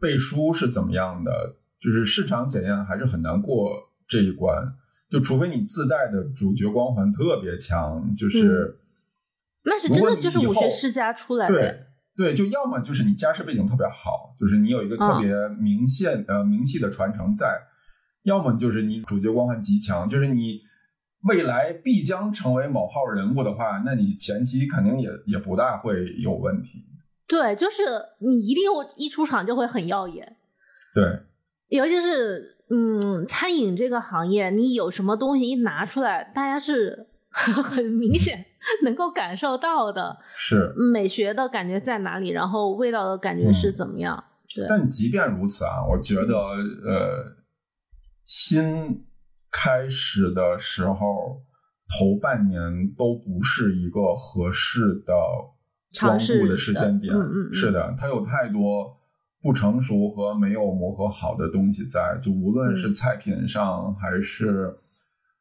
[0.00, 3.70] 背书是怎么样的，就是市场检验还是很难过
[4.06, 4.74] 这一关。
[5.08, 8.78] 就除非你自带的主角光环特别强，就是、
[9.64, 11.54] 那是真的就是武学世家出来的。
[11.54, 11.82] 对
[12.16, 17.46] 对，就要么就是你家世背景特别好，就是你有一个特别明显、呃明细的传承在；
[18.24, 20.60] 要么就是你主角光环极强，就是你
[21.28, 26.84] 未来必将成为某号人物的话，那你前期肯定也也不大会有问题。
[27.28, 27.82] 对，就是
[28.20, 28.62] 你一定
[28.96, 30.36] 一出场就会很耀眼，
[30.94, 31.20] 对，
[31.68, 38.44] 尤其是嗯，餐饮这个行业，你有什么东西一拿出来，大家是 很明显
[38.82, 40.74] 能够感受到的是。
[40.92, 44.24] 美学的感觉在哪里，然后味道的感觉是怎么样。
[44.54, 47.36] 对，但即便如此啊，我觉得呃，
[48.24, 49.04] 新
[49.50, 51.42] 开始的时候
[51.98, 55.14] 头半年都不是一个合适的
[56.00, 57.14] 光尝试顾的时间点。
[57.14, 58.95] 嗯嗯嗯是的，它有太多
[59.46, 64.76] 不成熟和没有磨合好的东西在，就无论是嗯菜品上，还是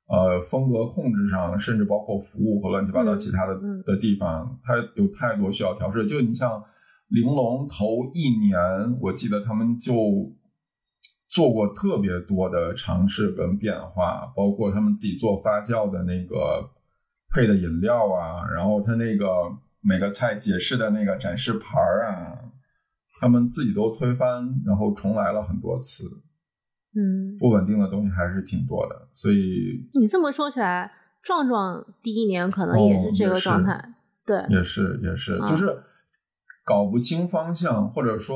[0.08, 6.06] 呃风格控制上，甚至包括服务和乱七八糟嗯其他的、嗯的地方，它有太多需要调试。
[6.06, 6.63] 就你像
[7.08, 8.60] 玲珑头一年，
[9.02, 10.32] 我记得他们就
[11.28, 16.70] 做过特别多的尝试跟变化，包括他们自己做发酵的那个
[17.34, 19.26] 配的饮料啊，然后他那个
[19.82, 22.38] 每个菜解释的那个展示牌儿啊，
[23.19, 26.04] 他们自己都推翻，然后重来了很多次，
[26.95, 33.93] 嗯，不稳定的东西还是挺多的，所以你这么说起来，壮壮第一年可能也哦是这个状态。
[34.25, 35.84] 对，也是也是，嗯就是
[36.65, 38.36] 搞不清方向，或者说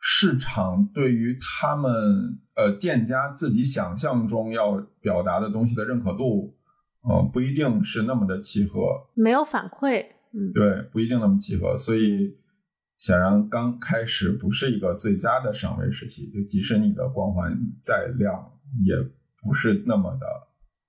[0.00, 1.92] 市场对于他们
[2.56, 6.56] 呃店家自己想象中要表达的东西的认可度，
[7.08, 8.80] 呃，不一定是那么的契合，
[9.14, 10.04] 没有反馈。
[10.32, 12.36] 嗯，对，不一定那么契合，所以
[12.96, 18.52] 显然刚开始不是一个最佳的上位时期，就即使你的光环再亮，
[18.84, 18.94] 也
[19.42, 20.26] 不是那么的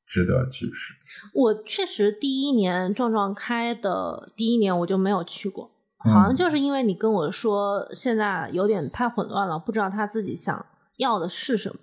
[0.06, 0.94] 值得去试。
[1.34, 5.72] 我确实第一年壮壮开的第一年我就没有去过，
[6.06, 10.66] 嗯好像就是因为你跟我说现在有点太混乱了，不知道他自己想
[10.98, 11.80] 要的是什么。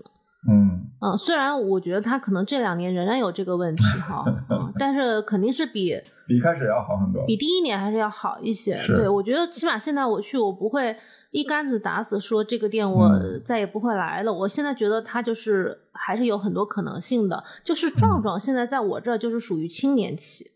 [0.49, 5.95] 嗯嗯，虽然我觉得他可能这两年仍然有这个问题哈， 嗯，但是肯定是比
[6.27, 7.25] 比一开始要好很多。
[7.27, 8.79] 比第一年还是要好一些。
[8.87, 10.97] 对，我觉得起码现在我去，我不会
[11.31, 14.33] 一竿子打死说这个店我嗯再也不会来了。
[14.33, 17.43] 我现在觉得它就是还是有很多可能性的。
[17.65, 20.51] 就是壮壮现在在我这儿就是属于青年期，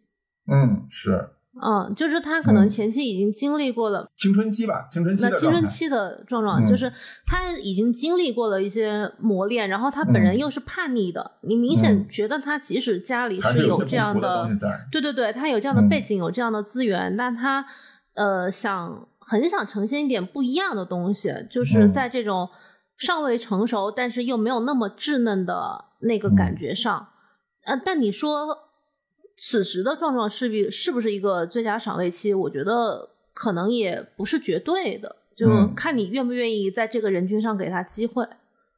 [0.51, 1.31] 嗯，是
[1.63, 4.07] 嗯，就是他可能前期已经经历过了。
[4.15, 5.37] 青春期吧，青春期那的。
[5.39, 6.69] 青春期的壮壮，嗯。
[6.69, 6.93] 就是
[7.27, 10.39] 他已经经历过了一些磨练，然后他本人嗯。
[10.39, 14.49] 又是叛逆的，你明显觉得他即使家里是有这样的。
[14.93, 15.89] 对对对，他有这样的嗯。
[15.89, 17.65] 背景，有这样的资源，但他
[18.15, 21.93] 呃想很想呈现一点不一样的东西，就是嗯。
[21.93, 22.51] 在这种
[22.99, 26.35] 尚未成熟，但是又没有那么稚嫩的那个嗯。
[26.35, 27.09] 感觉上。
[27.65, 28.66] 呃，但你说
[29.37, 32.33] 此时的壮壮是不是不是一个最佳赏味期？
[32.33, 38.27] 我觉得可能也不是绝对的，就嗯看你愿不愿意在这个人群上给他机会。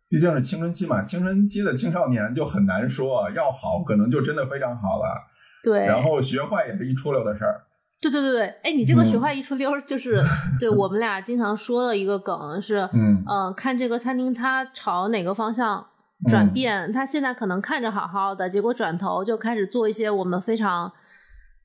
[0.08, 5.28] 毕竟是青春期嘛，青春期的青少年就很难说，要好可能就真的非常好了，
[5.62, 7.64] 对，然后学坏也是一出溜的事儿。
[8.00, 10.18] 对对对对，哎，你这个嗯学坏一出溜儿，就是
[10.58, 15.86] 对我们俩经常说的一个梗是，嗯呃，看这个餐厅它朝哪个方向
[16.26, 16.52] 转嗯。
[16.52, 20.90] 变，他现在可能看着好好的，结果转头就开始做一些我们非常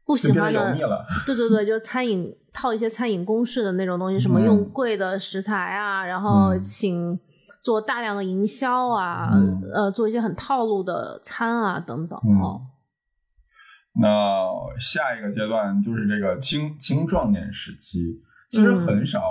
[0.06, 0.74] 不喜欢的。
[1.26, 4.46] 对对对，就餐饮套一些餐饮公式的那种东西，什么嗯。
[4.46, 6.62] 用贵的食材啊，然后嗯。
[6.62, 7.20] 请
[7.64, 9.62] 做大量的营销啊，嗯。
[9.74, 12.42] 呃，做一些很套路的餐啊等等嗯。
[12.42, 12.62] 哦。
[13.96, 14.48] 那
[14.80, 18.86] 下一个阶段就是这个青青壮年时期，其实嗯。
[18.86, 19.22] 很少，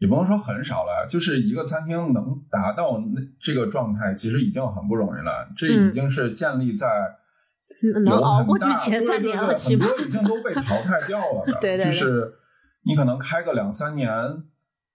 [0.00, 5.46] 也不能说很少了，就是一个餐厅能达到那这个状态，其实已经很不容易了。
[5.54, 7.16] 这已经是建立在
[8.06, 11.52] 有熬过去前三年了，很多已经都被淘汰掉了 的。
[11.60, 12.34] 对对对就是
[12.84, 14.10] 你可能开个两三年，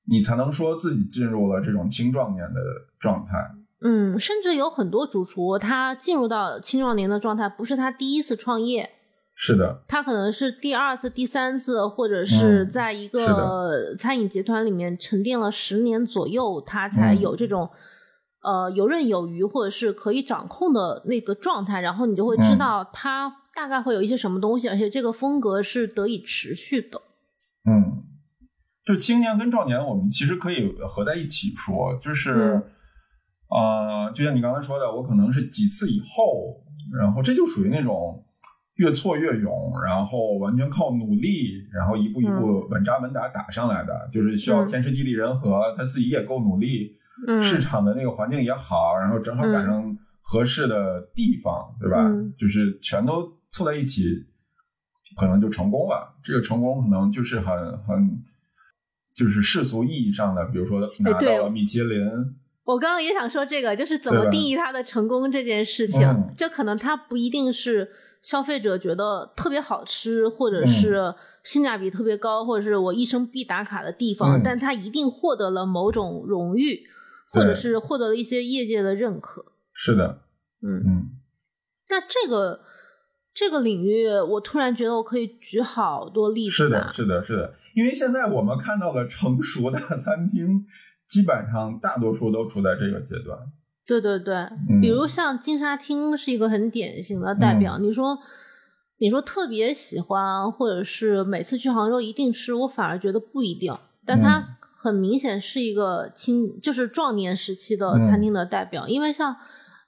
[0.08, 2.60] 你才能说自己进入了这种青壮年的
[3.00, 3.52] 状态。
[3.82, 8.89] 嗯，甚至有很多主厨，他进入到青壮年的状态，不是他第一次创业，
[9.38, 17.19] 是的，他可能是第二次、第三次，或者是嗯在一个餐饮集团里面沉淀了十年左右，他才嗯。
[17.19, 17.69] 有这种、
[18.41, 22.58] 呃游刃有余或者是可以掌控的那个状态，然后你就会知嗯。
[22.58, 27.02] 道他大概会有一些什么东西，而且这个风格是得以持续的。
[27.65, 28.04] 嗯，
[28.86, 32.63] 就青年跟壮年，我们其实可以合在一起说，就是，
[33.52, 36.63] 嗯呃，就像你刚才说的，我可能是几次以后，
[36.98, 38.25] 然后这就属于那种
[38.76, 44.68] 越挫越勇，然后完全靠努力，然后一步一步稳扎稳打打上来的，就是需要嗯。
[44.68, 52.02] 天时地利人和，他自己也够努力，嗯，市场的那个环境也好，然后正好赶上合适的地方，对吧？
[52.02, 52.34] 嗯。
[52.38, 54.26] 就是全都凑在一起，
[55.18, 56.14] 可能就成功了。
[56.22, 58.22] 这个成功可能就是很很，
[59.16, 62.02] 就是世俗意义上的，比如说拿到了米其林，
[62.66, 66.30] 我刚刚也想说这个，就是怎么定义他的成功这件事情，嗯。
[66.36, 67.88] 就可能他不一定是
[68.26, 70.68] 消费者觉得特别好吃，或者嗯。
[70.68, 74.42] 是性价比特别高，或者是我一生必打卡的地方，嗯。
[74.44, 76.88] 但它一定获得了某种荣誉，
[77.32, 79.46] 或者是获得了一些业界的认可。
[79.74, 80.24] 是的，
[80.64, 81.10] 嗯，嗯。
[81.90, 82.62] 那这个
[83.32, 87.54] 这个领域，我突然觉得我可以举好多例子是的，是的，是的。
[87.76, 90.66] 因为现在我们看到的成熟的餐厅，
[91.08, 93.38] 基本上大多数都处在这个阶段。
[93.88, 94.36] 对对对，
[94.69, 97.78] 嗯比如像金沙厅是一个很典型的代表。
[97.78, 98.17] 你说，
[98.98, 103.78] 你说特别喜欢，或者是每次去杭州一定吃，我反而觉得不一定。
[104.06, 108.88] 但它嗯很明显是一个青，就是壮年时期的餐厅的代表。
[108.88, 109.36] 因为像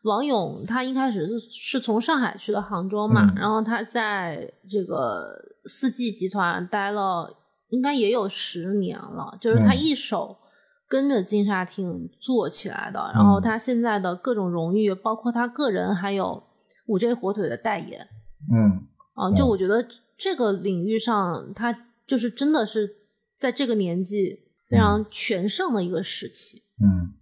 [0.03, 7.35] 王勇，他一开始是是从上海去的杭州嘛，嗯然后他在这个四季集团待了，
[7.69, 10.37] 应该也有十年了，就是他嗯一手。
[10.87, 16.43] 跟着金沙厅做起来的，然后他现在的各种荣誉，包括他个人还有
[16.85, 18.07] 五 J 火腿的代言，
[18.51, 18.87] 嗯。
[19.13, 19.83] 啊，就我觉得
[20.15, 22.87] 这个领域上，他就是真的是
[23.35, 26.61] 在这个年纪非常全盛的一个时期。
[26.79, 27.13] 嗯，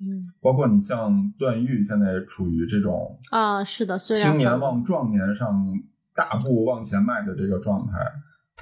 [0.00, 0.22] 嗯。
[0.40, 5.60] 包括你像段誉，现在处于这种啊，是的，虽然青年很往壮年上
[6.14, 7.94] 大步往前迈的这个状态，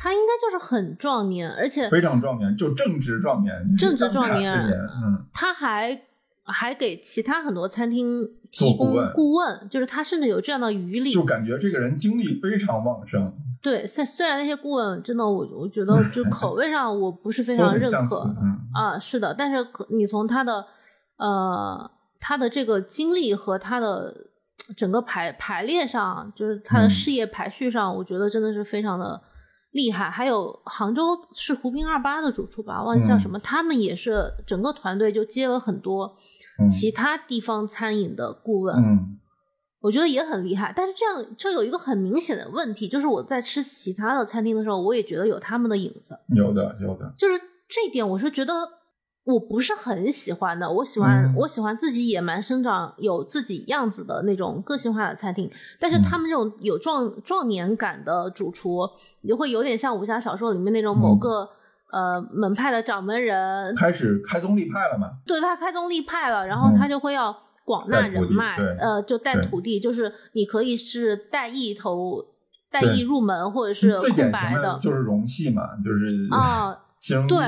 [0.00, 6.00] 他应该就是很壮年，而且非常壮年，就正值壮年，正值壮年年嗯他还
[6.44, 11.10] 还给其他很多餐厅提供做顾问顾问，就是他甚至有这样的余力。
[11.10, 20.64] 就感觉这个人精力非常旺盛，对，虽虽然那些顾问真的我我觉得 就口味上我不是非常认可嗯啊，是的，但是可你从他的
[21.16, 24.14] 呃他的这个经历和他的
[24.76, 29.20] 整个排排列上，就是他的嗯事业排序上，我觉得真的是非常的
[29.70, 30.10] 厉害。
[30.10, 31.02] 还有杭州
[31.34, 36.16] 是湖滨二八的主厨吧，忘记叫什么，他们也是整个团队就接了很多
[36.60, 39.18] 嗯其他地方餐饮的顾问，嗯
[39.80, 40.72] 我觉得也很厉害。
[40.74, 46.18] 但是这样这有一个很明显的问题，就是我在吃其他的餐厅的时候，我也觉得有他们的影子。
[46.34, 48.52] 有的有的，就是这一点，我是觉得
[49.28, 50.70] 我不是很喜欢的。
[50.70, 55.50] 我喜欢、嗯我喜欢自己野蛮生长、有自己样子的那种个性化的餐厅。
[55.78, 58.88] 但是嗯他们这种有壮壮年感的主厨，
[59.20, 61.48] 你就会有点像武侠小说里面那种某嗯个、
[61.92, 65.10] 呃门派的掌门人，开始开宗立派了嘛？
[65.26, 67.36] 对他开宗立派了，然后嗯他就会要
[67.66, 72.24] 广纳人脉，对呃，就带徒弟，就是你可以是带一头、
[72.70, 76.72] 带对艺入门，或者是最空白典型的就是容器嘛，就是啊。
[76.72, 77.38] 形容对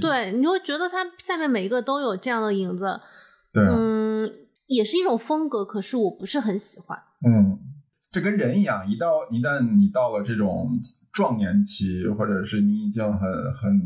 [0.00, 3.00] 对，你就会觉得它下面每一个都有这样的影子，
[3.52, 4.30] 对，嗯，
[4.66, 6.98] 也是一种风格，可是我不是很喜欢。
[7.26, 7.58] 嗯，
[8.12, 10.78] 这跟人一样，一到一旦你到了这种
[11.12, 13.20] 壮年期，或者是你已经很
[13.52, 13.80] 很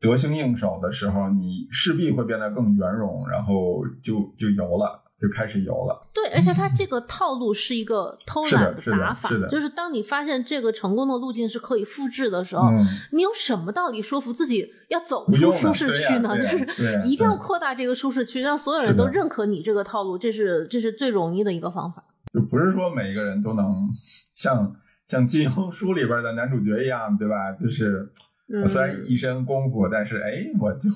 [0.00, 6.10] 得心应手的时候，你势必会变得更圆融，然后就就油了，就开始游了。
[6.12, 16.36] 对，而且他这个套路是一个偷懒是的打法，是的就是当你发现这个成功的路径是可以复制的时候，嗯，你有什么道理说服自己要走不出舒适区呢？
[16.36, 16.66] 就是
[17.04, 22.04] 一定要扩大这个舒适区，让所有人都认可你这个套路，这是这是最容易的一个方法。
[22.32, 23.88] 就不是说每一个人都能
[24.34, 24.74] 像
[25.06, 27.52] 像金庸书里边的男主角一样，对吧？
[27.52, 28.10] 就是
[28.52, 30.90] 嗯我虽然一身功夫，但是哎，我就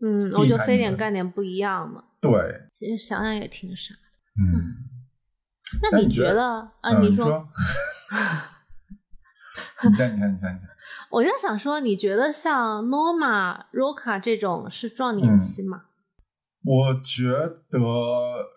[0.00, 2.04] 嗯，我就非厉害你了点干点不一样的。
[2.20, 2.32] 对，
[2.72, 4.00] 其实想想也挺傻的。
[4.42, 4.74] 嗯。
[5.82, 6.42] 那你觉得
[6.80, 6.92] 啊？
[6.92, 7.48] 嗯你你说，
[9.84, 10.60] 你看，你看，你看，你看，
[11.10, 15.82] 我就想说，你觉得像 Norma、Roca 这种是壮年嗯期吗？
[16.64, 17.78] 我觉得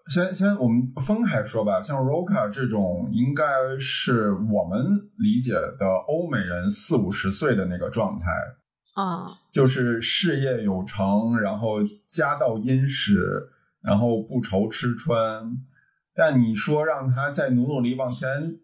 [0.08, 3.44] 先先我们分开说吧，像 Roca 这种，应该
[3.80, 8.32] 是我们理解的欧美人四五十岁的那个状态，
[8.96, 13.50] 啊，就是事业有成，然后家道殷实，
[13.82, 15.58] 然后不愁吃穿。
[16.14, 18.58] 但你说让他再努努力往前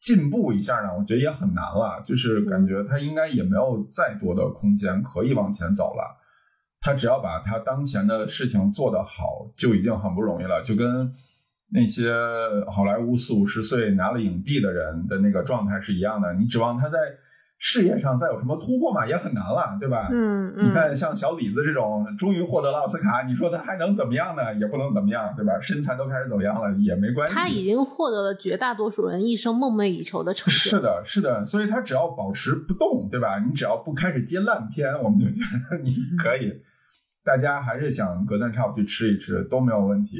[0.00, 2.00] 进步一下呢，我觉得也很难了。
[2.04, 6.20] 就是感觉他应该也没有再多的空间可以往前走了。
[6.80, 10.62] 他只要把他当前的事情做得好，就已经很不容易了。
[10.62, 11.10] 就跟
[11.70, 12.12] 那些
[12.70, 16.32] 好莱坞四五十岁拿了影帝的人的那个状态是一样的。
[16.34, 16.98] 你指望他在
[17.58, 20.08] 事业上再有什么突破嘛，也很难了，对吧？
[20.10, 24.54] 嗯嗯，你看，像小李子这种终于获得了奥斯卡，你说他还能怎么样呢？
[24.56, 25.58] 也不能怎么样，对吧？
[25.60, 27.34] 身材都开始走样了，也没关系。
[27.34, 30.50] 他已经获得了绝大多数人一生梦寐以求的成就。
[30.52, 33.38] 是的，是的，所以他只要保持不动，对吧？
[33.38, 35.40] 你只要不开始接烂片，我们就觉
[35.70, 36.52] 得 你可以。
[37.24, 40.18] 大家还是想隔三差五去吃一吃都没有问题。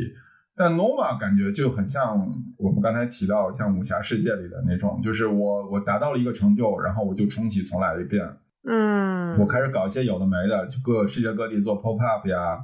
[0.57, 2.17] 但 Nova 感觉就很像
[2.57, 8.25] 我们刚才提到像武侠世界里的那种，就是我我达到了一个成就，然后我就重启重来一遍。
[8.67, 12.59] 嗯，我开始搞一些有的没的，就各世界各地做 pop up 呀，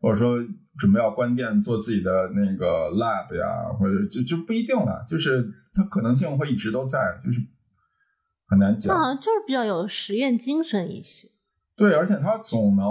[0.00, 0.36] 或者说
[0.78, 7.38] 准备要关店做自己的那个 lab 呀，或者就就不一定了，就是它可能性会一直都在，就是
[8.48, 9.00] 很难讲那。
[9.00, 11.28] 好像就是比较有实验精神一些。
[11.76, 12.84] 对，而且他总能，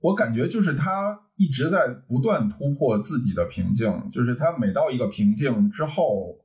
[0.00, 6.38] 我感觉就是他一直在不断突破自己的瓶颈，就是他每到一个瓶颈之后，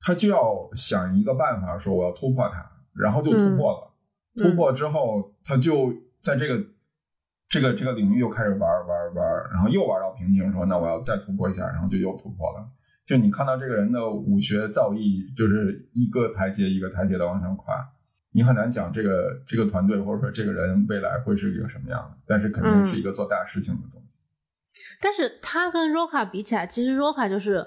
[0.00, 3.84] 他就要想一个办法，说我要突破它，然后就突破了。
[3.84, 3.88] 嗯
[4.40, 6.64] 突破之后，他就在这个
[7.48, 12.64] 这个这个领域又开始玩玩玩，然后又玩到瓶颈，说那我要再突破一下，然后就又突破了。
[13.04, 17.74] 就你看到这个人的武学造诣，就是一个台阶一个台阶的往上跨。
[18.30, 24.07] 你很难讲这个这个团队或者说这个人未来会是一个什么样的，但是肯定是一个做大事情的东西。
[25.00, 27.66] 但是他跟 Roca 比起来，其实 Roca 就是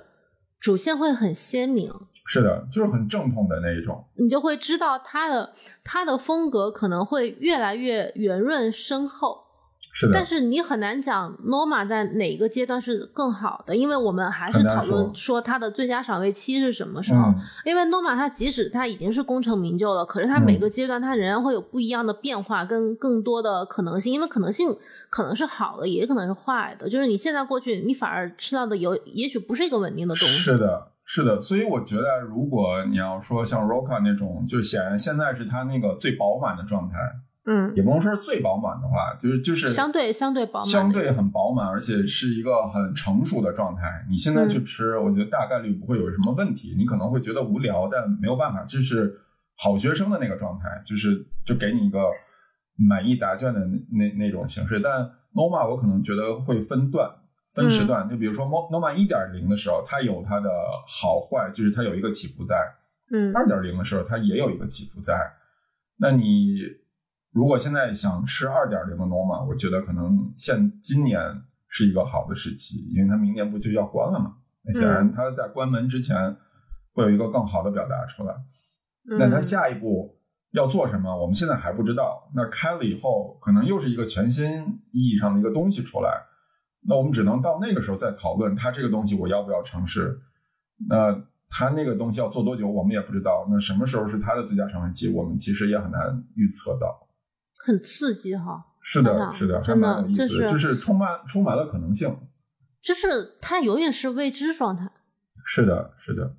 [0.59, 1.91] 主线会很鲜明，
[2.25, 4.05] 是的，就是很正统的那一种。
[4.15, 9.43] 你就会知道他的他的风格可能会越来越圆润深厚。
[9.93, 17.21] 是的，但是你很难讲 Norma 在哪个阶段是更好的，因为我们还是讨论说它的最佳赏味期是什么时候。
[17.23, 24.75] 嗯，因为 Norma 它即使它已经是功成名就了，可是它每个阶段它仍然会有不一样的变化跟更多的可能性，因为可能性
[25.09, 26.89] 可能是好的，也可能是坏的。
[26.89, 30.35] 就是你现在过去，你反而吃到的有也许不是一个稳定的东西。
[30.35, 31.41] 是的，是的。
[31.41, 36.97] 所以我觉得，如果你要说像 Roca 那种，就显然现在是它那个最饱满的状态，
[37.45, 44.05] 嗯，也不能说是最饱满的话，就是就是相对相对饱满，相对很饱满，而且是一个很成熟的状态。
[44.09, 46.75] 你现在去吃，我觉得大概率不会有什么问题。
[46.77, 49.19] 你可能会觉得无聊，但没有办法，这是
[49.57, 51.99] 好学生的那个状态，就是就给你一个
[52.75, 54.79] 满意答卷的那那那种形式。
[54.79, 57.09] 但 Noma 我可能觉得会分段。
[57.53, 60.49] 分时段，就比如说 Noma 一点零的时候，它有它的
[60.87, 62.55] 好坏，就是它有一个起伏在；
[63.11, 65.19] 嗯二点零的时候，它也有一个起伏在。
[65.97, 66.61] 那你
[67.31, 71.19] 如果现在想吃二点零的 Noma，我觉得可能现今年
[71.67, 74.35] 是一个好的时期，因为它明年不就要关了嘛？
[74.63, 76.35] 那显然它在关门之前
[76.93, 78.33] 会有一个更好的表达出来。
[79.09, 80.19] 嗯那它下一步
[80.51, 82.29] 要做什么，我们现在还不知道。
[82.35, 84.45] 那开了以后，可能又是一个全新
[84.91, 86.21] 意义上的一个东西出来，
[86.85, 90.21] 那我们只能到那个时候再讨论它这个东西我要不要尝试。
[90.89, 91.17] 那
[91.49, 93.47] 它那个东西要做多久，我们也不知道。
[93.49, 97.07] 那什么时候是它的最佳赏味期，我们其实也很难预测到。
[97.63, 98.65] 很刺激哈！
[98.81, 102.17] 是的，是的，还蛮有意思，就是充满充满了可能性。
[102.81, 104.91] 就是它永远是未知状态。
[105.45, 106.35] 是的，是的。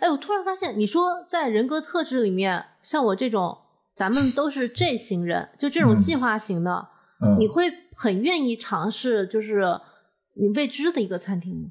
[0.00, 3.56] 哎，我突然发现，你说在人格特质里面，像我这种，
[3.94, 6.88] 咱们都是 J 型人，就这种计划型的，
[7.38, 9.62] 你会很愿意尝试，就是
[10.34, 11.70] 你未知的一个餐厅吗？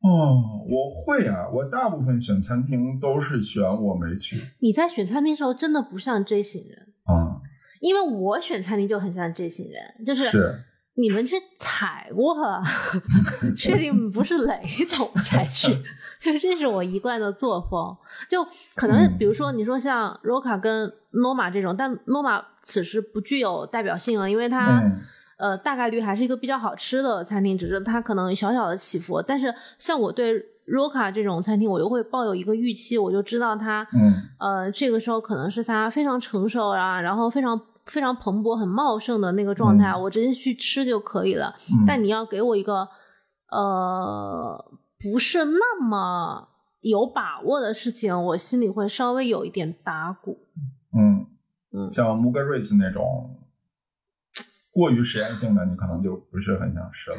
[0.00, 4.36] 哦，我会啊，我大部分选餐厅都是选我没去。
[4.60, 7.42] 你在选餐厅时候真的不像 J 型人啊，
[7.80, 10.64] 因为我选餐厅就很像这型人，就是是。
[10.94, 12.60] 你们去踩过了，
[13.56, 15.72] 确定不是雷总才去，
[16.18, 17.96] 就这是我一贯的作风。
[18.28, 24.82] 就可能比如说你说像 Roca 跟 Noma 这种，但 Noma 此时不具有代表性了，因为它
[25.36, 29.22] 呃大概率还是一个比较好吃的餐厅，只是它可能小小的起伏。
[29.22, 37.60] 但是像我对 Roca 这种餐厅，我又会抱有一个预期，我就知道它嗯呃这个时候可能是它非常成熟啊，然后非常。
[37.88, 41.56] 非常蓬勃、很茂盛的那个状态，我直接去吃就可以了。
[41.86, 42.86] 但你要给我一个
[43.50, 44.62] 呃
[45.00, 46.50] 不是那么
[46.82, 50.38] 有把握的事情，我心里会稍微有一点打鼓。
[50.92, 51.24] 嗯
[51.72, 53.38] 嗯，像 Mugaritz 那种
[54.70, 57.16] 过于实验性的，你可能就不是很想吃了。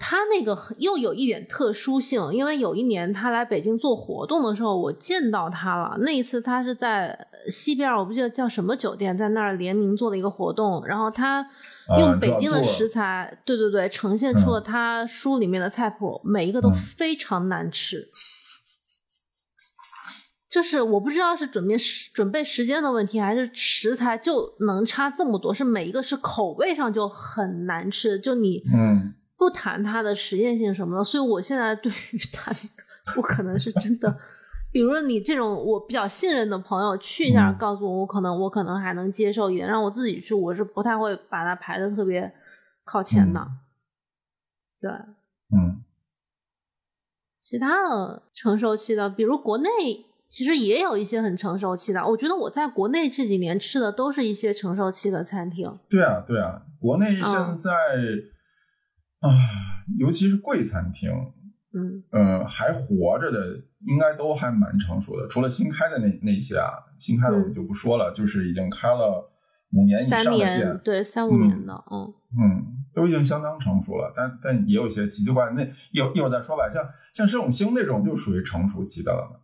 [0.00, 5.96] 他那个又有一点特殊性，因为有一年他来北京做活动的时候，我见到他了。
[6.00, 10.86] 那一次他是在西边，我不记得叫什么酒店，在那儿联名做了一个活动。
[10.86, 11.44] 然后他
[11.98, 18.08] 用北京的食材，对对对，呈现出了他书里面的菜谱，每一个都非常难吃。
[20.48, 21.76] 就是我不知道是准备
[22.14, 28.16] 准备时间的问题，还是食材就能差这么多，是每一个是口味上就很难吃。
[28.18, 29.14] 就你嗯。
[29.38, 32.50] 不谈它的实验性什么的，所以我现在对于它，
[33.16, 34.18] 我可能是真的，
[34.72, 42.34] 比如说你这种我比较信任的朋友去一下，告诉我，我可能我可能还能接受一点，让我自己去，我是不太会把它排的特别
[42.84, 43.46] 靠前的。
[44.80, 45.84] 对，嗯，
[47.40, 49.70] 其他的成熟期的，比如国内
[50.28, 55.78] 其实也有一些很成熟期的，我觉得我在国内这几年吃的都是一些成熟期的餐厅。
[55.88, 57.70] 对啊，对啊，国内现在。
[59.20, 59.28] 啊，
[59.98, 61.10] 尤其是贵餐厅，
[61.74, 69.28] 嗯，呃，还活着的应该都还蛮成熟的，除了新开的那那些啊，新开的我们就不说了，就是已经开了
[69.72, 79.42] 五年以上的店，对，三五年的，嗯嗯，都已经相当成熟了，但但也有一些奇奇怪怪，那一一会儿再说吧，像像盛永兴那种就属于成熟期的了。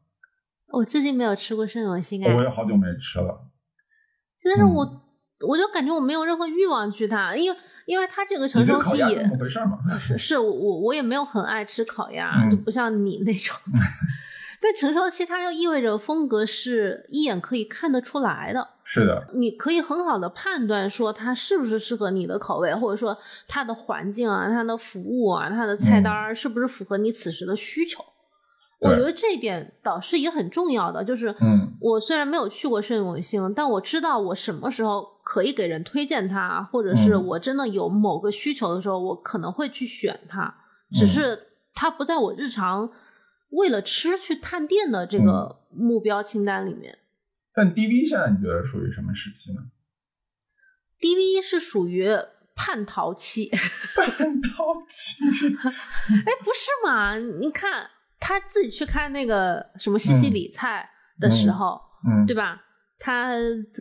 [0.69, 3.49] 我最近没有吃过盛永兴，我也好久没吃了，
[4.45, 5.01] 但是我。
[5.47, 9.29] 我就感觉我没有任何欲望去它，因为因为它这个成熟期也
[10.01, 13.57] 是是我我也没有很爱吃烤鸭，就不像你那种。
[14.61, 28.03] 但成熟期它就意味着风格是一眼可以看得出来的，是的，你可以很好的判断说它是不是适合你的口味，或者说它的环境啊、它的服务啊、它的菜单是不是符合你此时的需求。
[28.85, 31.35] 我觉得这一点倒是也很重要的，就是，
[31.81, 40.55] 我虽然没有去过盛永兴，但我知道我什么时候可以给人推荐它，或者是我真的有某个需求的时候，我可能会去选它。
[40.93, 42.91] 只是它不在我日常
[43.51, 46.99] 为了吃去探店的这个目标清单里面。
[47.55, 49.61] 但 D V 现在你觉得属于什么时期呢
[51.01, 52.09] ？D V 是属于
[52.55, 53.51] 叛逃期。
[53.97, 55.25] 叛逃期？
[56.27, 57.17] 哎，不是嘛？
[57.17, 57.91] 你看。
[58.21, 60.85] 他自己去看那个什么西西里菜
[61.21, 62.61] 的时候，嗯，对吧？
[62.99, 63.33] 他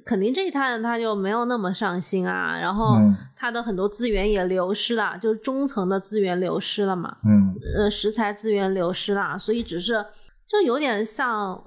[0.05, 2.97] 肯定这一摊他就没有那么上心啊，然后
[3.35, 10.03] 他的很多资源也流失了，就是中层的资源流失了嘛，嗯，呃，食材资源流失了，所以只是
[10.47, 11.63] 就有点像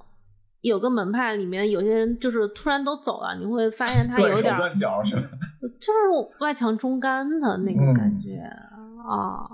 [0.60, 5.16] 有个门派里面有些人就是突然都走了，你会发现他有点 断脚是？
[5.80, 5.98] 就是
[6.40, 8.42] 外强中干的那个感觉
[9.08, 9.48] 啊。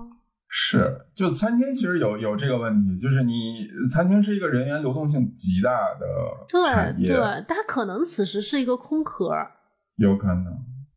[0.55, 6.07] 是，就餐厅其实有有这个问题，就是你餐厅是一个人员流动性极大的
[6.71, 9.31] 产业，对，它可能此时是一个空壳，
[9.97, 10.45] 有可能。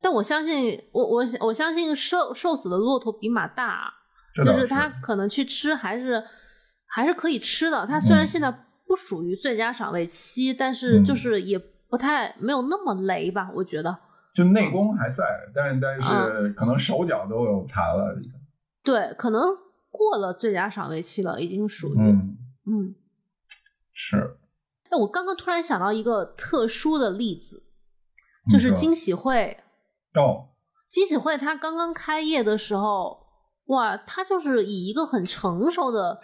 [0.01, 3.93] 但我相信，我我我相信瘦瘦死的骆驼比马大，
[4.43, 6.21] 就是他可能去吃还是
[6.85, 7.87] 还是可以吃的。
[7.87, 8.51] 它虽然现在
[8.85, 11.57] 不属于最佳赏味期，但是就是也
[11.89, 13.97] 不太没有那么雷吧，我觉得。
[14.33, 15.23] 就内功还在，
[15.55, 18.13] 但但是可能手脚都有残了。
[18.85, 19.41] 对，可能
[19.89, 22.37] 过了最佳赏味期了，已经属于嗯。
[22.67, 22.95] 嗯。
[23.91, 24.37] 是，
[24.89, 27.63] 哎我刚刚突然想到一个特殊的例子，
[28.51, 29.57] 就是惊喜会。
[30.13, 30.49] 哦，
[30.89, 33.25] 惊喜会它刚刚开业的时候，
[33.65, 36.21] 哇，它就是以一个很成熟的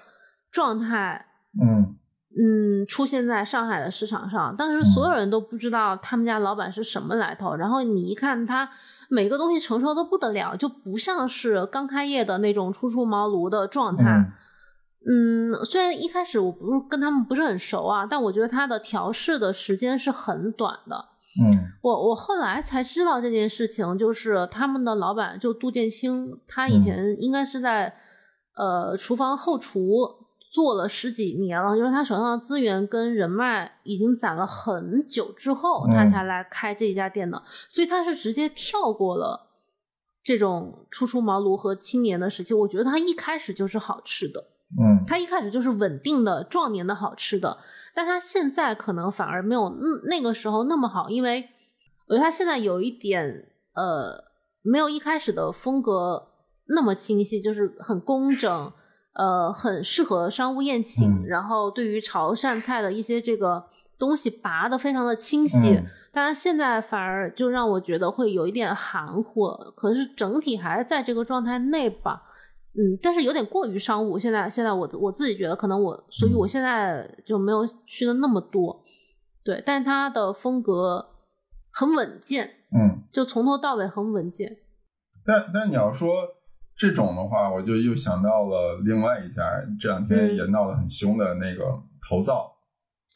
[0.52, 1.26] 状态，
[1.62, 1.98] 嗯
[2.38, 4.56] 嗯，出现在上海的市场上。
[4.56, 8.70] 当时所有人都不知道他们家老板是什么来头，然后你一看他
[9.10, 14.04] 每个东西成熟的不得了，就不像是刚开业的那种初出茅庐的状态。
[14.04, 14.32] 嗯
[15.04, 21.06] 嗯，虽然一开始我不是跟他们不是很熟啊，但我觉得他的调试的时间是很短的。
[21.42, 27.96] 嗯我我后来才知道这件事情，就是他们的老板就杜建清，他以前应该是在、
[28.56, 30.21] 呃厨房后厨
[30.52, 39.48] 做了十几年了，就是他手上的资源跟人脉已经攒了很久之后，他嗯才来开这一家店的，所以他是直接跳过了
[40.22, 42.54] 这种初出茅庐和青年的时期。
[42.54, 44.44] 我觉得他一开始就是好吃的。
[44.80, 47.58] 嗯他一开始就是稳定的、壮年的好吃的，
[47.96, 51.48] 但他现在可能反而没有嗯那个时候那么好，因为
[52.08, 54.24] 我觉得他现在有一点呃，
[54.62, 56.28] 没有一开始的风格
[56.68, 58.72] 那么清晰，就是很工整，
[59.14, 63.64] 呃，很适合商务宴请，嗯然后对于潮汕菜的一些这个
[63.98, 72.24] 东西拔的非常的清晰，嗯但是现在反而就让我觉得会有一点含糊，可是整体还是在这个状态内吧。
[72.74, 74.18] 嗯，但是有点过于商务。
[74.18, 78.82] 现在，现在我我自己觉得，可能我，所以我现在就没有去的那么多。
[79.44, 81.06] 对，但是它的风格
[81.74, 84.58] 很稳健，嗯，就从头到尾很稳健。
[85.26, 86.10] 但但你要说
[86.78, 89.44] 这种的话，我就又想到了另外一家
[89.80, 90.36] 这两天嗯。
[90.36, 91.66] 也闹得很凶的那个
[92.08, 92.52] 头灶，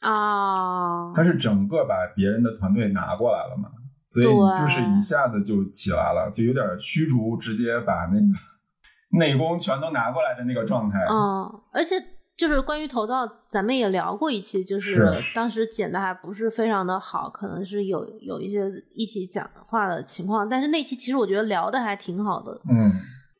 [0.00, 3.68] 啊，他是整个把别人的团队拿过来了嘛，
[4.06, 8.26] 所以就是一下子就起来了，就有点虚竹直接把那个
[9.18, 11.04] 内功全都拿过来的那个状态。
[11.10, 11.96] 嗯，而且
[12.36, 14.94] 就是关于头灶，咱们也聊过一期，就是。
[14.94, 22.52] 是当时剪的还不是非常的好，可能是有有一些一起讲话的情况，但是那期其实我觉得聊的还挺好的。
[22.70, 22.92] 嗯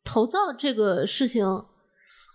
[0.07, 1.45] 头灶这个事情，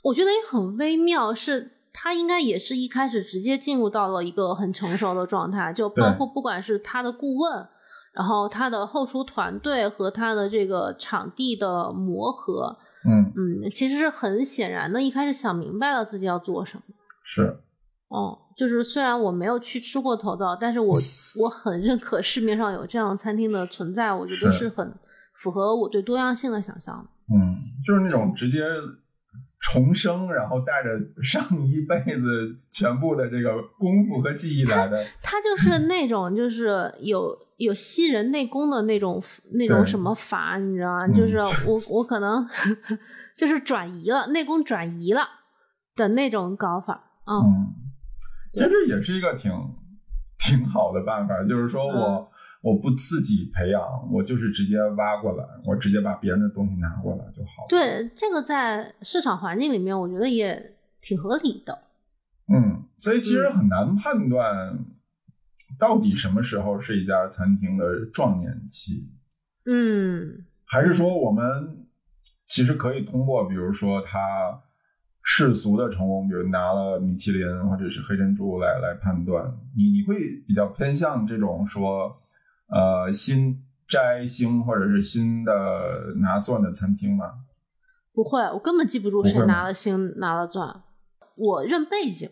[0.04, 7.68] 我觉得也很微妙，是他应该也是一开始直接进入到了一个很成熟的状态，就包括不管是他的顾问，
[8.14, 13.32] 然后他的后厨团队和他的这个场地的磨合，嗯，
[13.64, 16.84] 嗯，其实是很显然的，一开始想明白了自己要做什么。
[17.24, 17.58] 是，
[18.10, 20.98] 哦，就是虽然我没有去吃过头灶，但是我
[21.40, 24.94] 我很认可市面上有这样餐厅的存在，我觉得是是很
[25.42, 27.08] 符合我对多样性的想象。
[27.34, 28.60] 嗯，就是那种直接
[29.60, 30.90] 重生，然后带着
[31.24, 35.04] 上一辈子全部的这个功夫和记忆来的。
[35.22, 39.22] 他就是那种就是有有吸人内功的那种
[39.54, 41.06] 那种什么法，你知道吗？
[41.08, 41.38] 嗯就是
[41.68, 42.48] 我我可能
[43.36, 45.22] 就是转移了内功转移了
[45.96, 47.04] 的那种搞法。
[47.26, 47.74] 嗯嗯，
[48.54, 49.52] 其实也是一个挺
[50.40, 52.28] 挺好的办法，就是说我、嗯
[52.62, 53.82] 我不自己培养，
[54.12, 61.78] 我就是直接挖过来，我直接把别人的东西拿过来就好了。，对，这个在市场环境里面，我觉得也挺合理的。
[62.54, 64.86] 嗯，所以其实很难判断
[65.80, 69.10] 到底什么时候是一家餐厅的壮年期。
[69.66, 71.86] 嗯还是说我们
[72.46, 74.62] 其实可以通过，比如说他
[75.24, 82.21] 世俗的成功，比如拿了米其林或者是黑珍珠来来判断，你你会比较偏向这种说，
[82.72, 85.54] 呃，新摘星或者是新的
[86.22, 87.26] 拿钻的餐厅吗？
[88.14, 90.84] 不会，我根本记不住谁拿了星拿了钻，
[91.36, 92.30] 我认背景，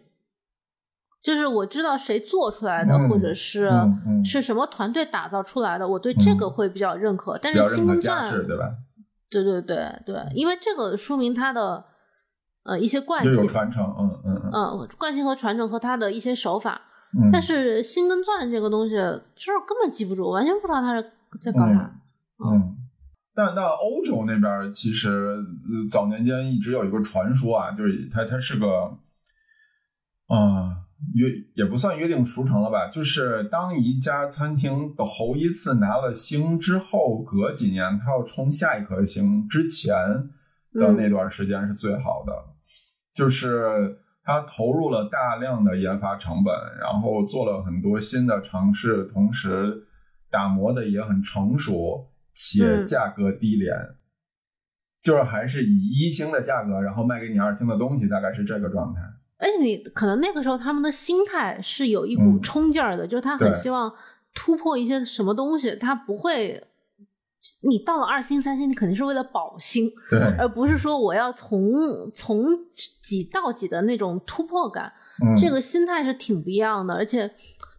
[1.21, 7.37] 就是我知道谁做出来的，嗯或者是、嗯嗯是什么团队打造出来的，我对这个嗯会比较认可。
[7.41, 8.75] 但是星跟钻，对吧？
[9.29, 11.85] 对对对对，因为这个说明它的
[12.63, 16.81] 呃一些惯就有性，传承，嗯嗯嗯嗯、惯性和传承和它的一些手法。
[17.17, 17.29] 嗯。
[17.31, 22.01] 但是星跟钻这个东西，就是根本记不住，完全不知道它是在干啥。
[22.37, 22.77] 嗯，
[23.33, 28.97] 但但欧洲那边其实、呃早年间一直有一个传说啊，就是它它是个，
[30.27, 30.85] 啊、
[31.15, 39.93] 约也不算约定俗成了吧，就是当一家餐厅的头一次拿了星之后，隔几年它要冲下一颗星之前
[40.73, 42.33] 的那段时间是最好的，
[43.13, 43.99] 就是
[44.29, 49.87] 它投入了大量的研发成本，然后做了很多新的尝试，同时
[50.29, 53.75] 打磨的也很成熟，且嗯价格低廉。
[55.01, 59.01] 就是还是以一星的价格，然后卖给你二星的东西，大概是这个状态。
[59.39, 63.91] 而且你可能那个时候他们的心态是有一股嗯冲劲儿的，就是他很希望
[64.35, 66.63] 突破一些什么东西，他不会。
[67.61, 72.45] 你到了二星、三星，你肯定是为了保星，对，而不是说我要从从
[73.01, 74.91] 几到几的那种突破感。
[75.21, 77.29] 嗯这个心态是挺不一样的，而且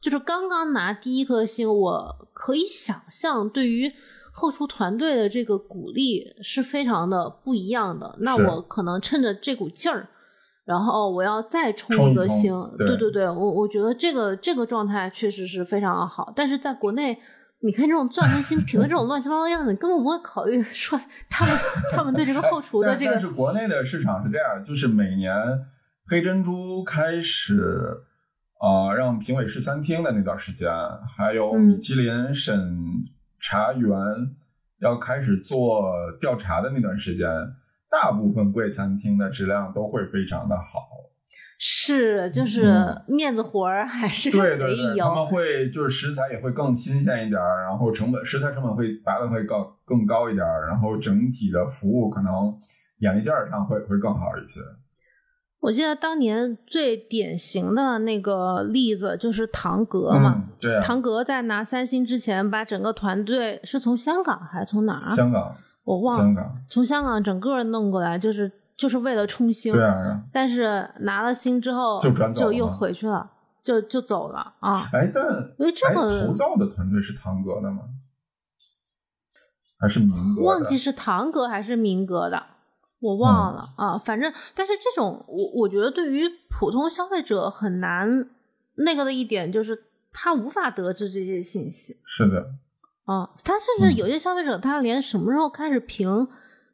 [0.02, 3.90] 就是刚刚拿第一颗星，我可以想象对于
[4.32, 8.16] 后厨团队的这个鼓励是非常的不一样的。
[8.20, 10.08] 那我可能趁着这股劲儿，
[10.66, 12.70] 然后我要再冲冲一冲一个星。
[12.76, 17.18] 对对对对，我我觉得这个这个状态确实是非常好，但是在国内。
[17.62, 20.98] 你看这种钻石星评的这种乱七八糟样子，根本不会考虑说
[21.28, 21.54] 他们
[21.92, 25.34] 他们对这个后厨的这个但但是国内的市场是这样，就是每年
[26.06, 27.86] 黑珍珠开始
[28.58, 30.70] 啊、呃让评委试餐厅的那段时间，
[31.16, 32.78] 还有嗯米其林审
[33.38, 33.92] 查员
[34.80, 37.28] 要开始做调查的那段时间，
[37.90, 40.88] 大部分贵餐厅的质量都会非常的好。
[41.62, 45.04] 是就是嗯面子活儿还是对得对对，有。
[45.04, 52.58] 他们会就是食材也会更新鲜一点儿，然后成本食材成本会拔的会高更高一点儿，然后整体的服务可能
[53.00, 54.58] 眼力劲儿上会会更好一些。
[55.60, 65.10] 我记得当年最典型的那个例子就是唐格嘛，嗯，对啊，唐格在拿三星之前，把整个团队是从香港还是从哪儿？
[65.14, 65.54] 香港，
[65.84, 68.50] 我忘了，香港，从香港整个弄过来，就是
[68.80, 69.72] 就是为了冲星。
[69.74, 70.24] 对啊。
[70.32, 73.30] 但是拿了星之后，就转走了又回去了，
[73.62, 74.72] 就就走了啊。
[74.94, 75.22] 哎，但
[75.58, 77.82] 因为这哎，个涂造的团队是唐哥的吗？
[79.78, 80.42] 还是明哥？
[80.42, 82.42] 忘记是唐哥还是明格的，
[83.00, 83.98] 我忘了、啊。
[83.98, 88.30] 反正，但是这种我我觉得对于普通消费者很难
[88.76, 92.46] 那个的一点就是他无法得知这些信息是的，
[93.04, 93.30] 啊。
[93.44, 96.26] 他甚至有些消费者他连什么时候开始评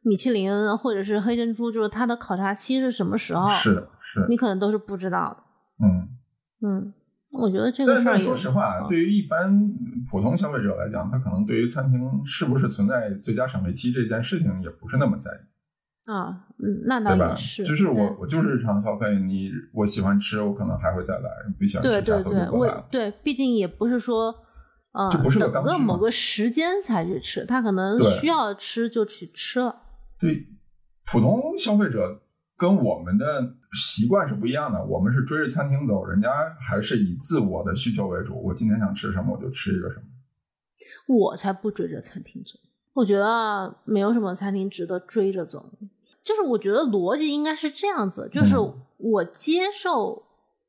[0.07, 5.85] 米其林或者是黑珍珠，就是它的考察期是什么时候，是是，你可能都是不知道的。
[5.85, 6.09] 嗯。
[6.59, 6.91] 嗯，
[7.39, 9.71] 我觉得这个但但事儿说实话，嗯对于一般
[10.09, 17.29] 普通消费者来讲，他可能对于餐厅是不是存在最佳赏味期这件事情也不是那么在意，啊，嗯，那倒？
[17.29, 21.29] 也是，就是我我就是日常消费，你我喜欢吃，我可能还会再来，
[21.59, 22.87] 不喜欢对吃，下次不来了。
[22.89, 24.33] 对，毕竟也不是说，
[24.93, 29.83] 呃，这不是个等刚需嘛个某个时间才去吃，他可能需要吃就去吃了。
[30.19, 30.47] 对，
[31.05, 32.21] 普通消费者
[32.57, 38.41] 跟我们的习惯是不一样的，我们是追着餐厅走，人家还是以自我的需求为主。
[38.43, 40.03] 我今天想吃什么，我就吃一个什么。
[41.07, 42.59] 我才不追着餐厅走，
[42.93, 45.71] 我觉得没有什么餐厅值得追着走。
[46.23, 50.23] 就是我觉得逻辑应该是这样子，就是嗯我接受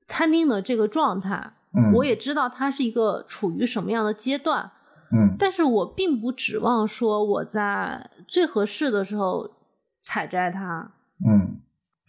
[0.06, 4.70] 餐厅的这个状态，嗯，我也知道它是一个处于什么样的阶段，
[5.12, 9.50] 嗯但是我并不指望说我在最合适的时候
[10.02, 10.92] 采摘它。
[11.26, 11.60] 嗯，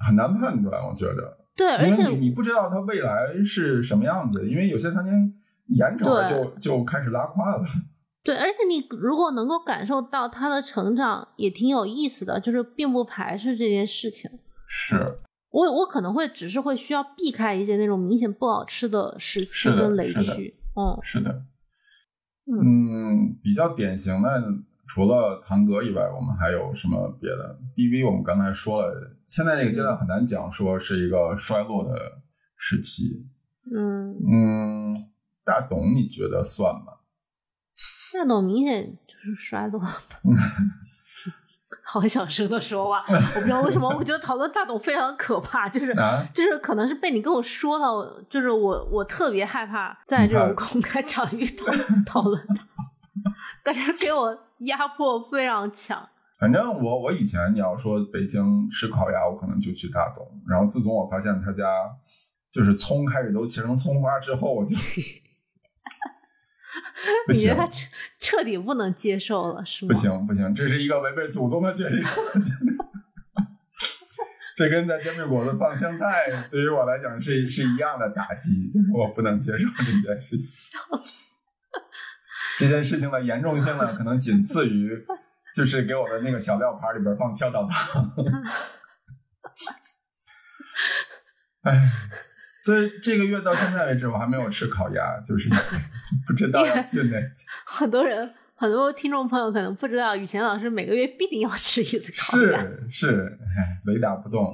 [0.05, 1.37] 很难判断，我觉得。
[1.55, 5.33] 对，而且你你不知道它未来是什么样子，因为有些餐厅
[5.77, 7.65] 眼瞅着就就开始拉胯了。
[8.23, 14.29] 对，而且你如果能够感受到它的成长，也挺有意思的，就是并不排斥这件事情。
[14.67, 15.05] 是
[15.51, 20.51] 我我可能会只是会需要避开一些那种明显不好吃的时期跟雷区。
[20.75, 21.43] 嗯是的，
[22.51, 24.43] 嗯，比较典型的，
[24.87, 32.21] 除了堂哥以外，我们还有什么别的？DV 我们刚才说了，现在这个阶段很难讲说是一个衰落的
[32.57, 33.27] 时期。
[33.71, 34.95] 嗯，嗯，
[35.45, 36.93] 大董你觉得算吗？
[38.15, 40.01] 大董明显就是衰落吧。
[41.91, 51.65] 好小声的说话， 我不知道为什么，我觉得讨论大董非常可怕，就是、啊就是可能是被你跟我说到，就是我我特别害怕在这种公开场域讨
[52.05, 52.63] 讨论他，
[53.63, 56.07] 感觉给我压迫非常强。
[56.39, 60.23] 反正我我以前你要说北京吃烤鸭，我可能就去大董。
[60.47, 61.65] 然后自从我发现他家
[62.51, 64.75] 就是葱开始都切成葱花之后，我就
[67.29, 67.87] 你觉得他彻
[68.19, 69.89] 彻底不能接受了，是吗？
[69.89, 71.99] 不行不行，这是一个违背祖宗的决定。
[74.55, 80.77] 这跟在煎饼果子放香菜，对于我来讲是是一样的打击，就是我不能接受这件事情。
[82.59, 84.91] 这件事情的严重性呢，可能仅次于
[85.55, 88.13] 就是给我的那个小料盘里边放跳蚤糖。
[91.63, 91.91] 哎，
[92.69, 95.49] 所以这个月到现在为止，我还没有吃烤鸭，就是
[96.27, 97.17] 不知道要去哪。
[97.65, 102.59] 很多人，很多听众朋友可能不知道，雨前老师每个月必定要吃一次烤鸭。
[102.59, 104.53] 是是，哎，雷打不动。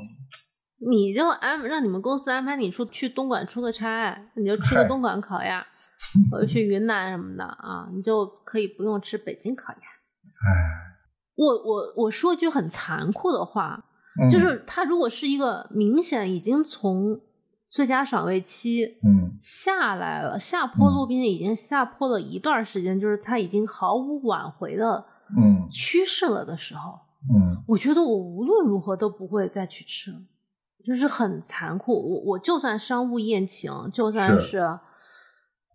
[0.87, 5.61] 你就安让你们公司安排你出去东莞出个差，你就吃个东莞烤鸭，
[6.31, 9.79] 或者去云南什么的啊，你就可以不用吃北京烤鸭。
[9.79, 10.95] 哎，
[11.35, 13.83] 我我我说一句很残酷的话，
[14.21, 17.19] 嗯就是他如果是一个明显已经从
[17.67, 25.05] 最佳赏味期嗯下来了，下坡路，并且已经下坡了一段时间，就是它已经毫无挽回的
[25.37, 26.99] 嗯趋势了的时候，
[27.33, 30.17] 嗯我觉得我无论如何都不会再去吃了。
[30.85, 31.93] 就是很残酷。
[31.93, 34.79] 我我就算商务宴请，就算是是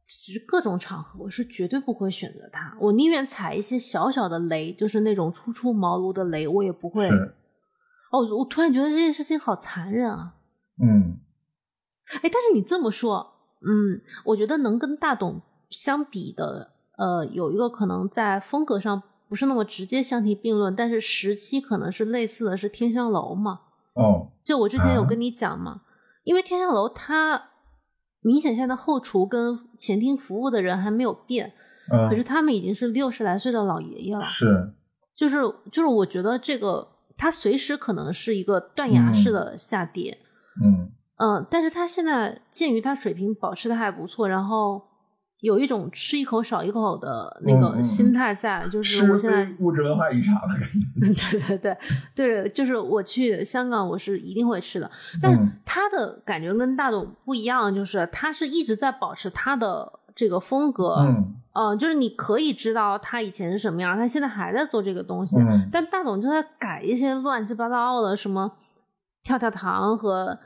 [0.06, 2.76] 其实各种场合，我是绝对不会选择它。
[2.78, 7.08] 我宁愿踩一些小小的雷，就是那种初出茅庐的雷，我也不会。
[7.08, 10.34] 哦，我突然觉得这件事情好残忍啊！
[10.80, 11.18] 嗯
[12.16, 15.40] 哎，但是你这么说，嗯，我觉得能跟大董
[15.70, 23.60] 相比的，呃，有一个可能在风格上不是那么直接相提并论，但是时期可能是类似的是天香楼嘛。
[23.94, 25.82] 哦，就我之前有啊跟你讲嘛，
[26.24, 27.50] 因为天香楼它
[28.22, 31.52] 明显现在后厨跟前厅服务的人还没有变，
[31.92, 34.20] 嗯，可是他们已经是六十来岁的老爷爷了。
[34.22, 34.72] 是，
[35.14, 35.36] 就是
[35.70, 40.18] 就是，我觉得这个它随时可能是一个断崖式嗯的下跌。
[40.62, 40.92] 嗯嗯，
[41.50, 44.80] 但是他现在鉴于他水平保持的还不错，然后
[45.40, 51.38] 有一种吃一口少一口的那嗯嗯个心态在，就是是我现在物质文化遗产了，感觉。
[51.38, 54.90] 对对对对，就是我去香港，我是一定会吃的。
[55.22, 68.52] 但嗯他的感觉跟大董不一样，就是他是一直在保持他的这个风格，嗯呃，就是你可以知道他以前是什么样，他现在还在做这个东西，嗯但大董就在改一些乱七八糟的什么
[69.22, 70.38] 跳跳糖和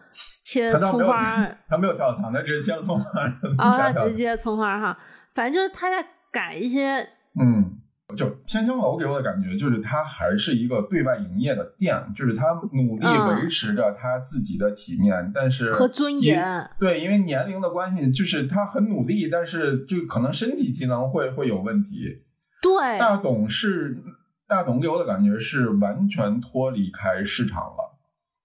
[0.43, 1.59] 切葱花儿。
[1.69, 3.23] 他没有跳跳糖，他只是切了葱花。
[3.59, 4.99] 啊， 直接葱花哈，
[5.35, 6.99] 反正就是他在改一些，
[7.41, 7.79] 嗯，
[8.17, 22.23] 就天香楼给我的感觉就是它还是一个对外营业的店，就是他努力嗯维持着他自己的体面，但是和尊严对，因为年龄的关系，就是他很努力，但是就可能身体机能会会有问题。
[22.61, 24.03] 对大董是
[24.49, 27.94] 大董给我的感觉是完全脱离开市场了，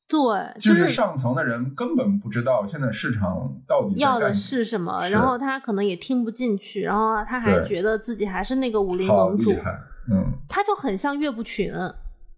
[0.09, 9.71] 对，就是是上层的人根本不知道现在市场到底要的是什么，然后他可能也听不进去，然后他还觉得自己还是那个武林盟主厉，害，
[10.11, 11.71] 嗯，他就很像岳不群。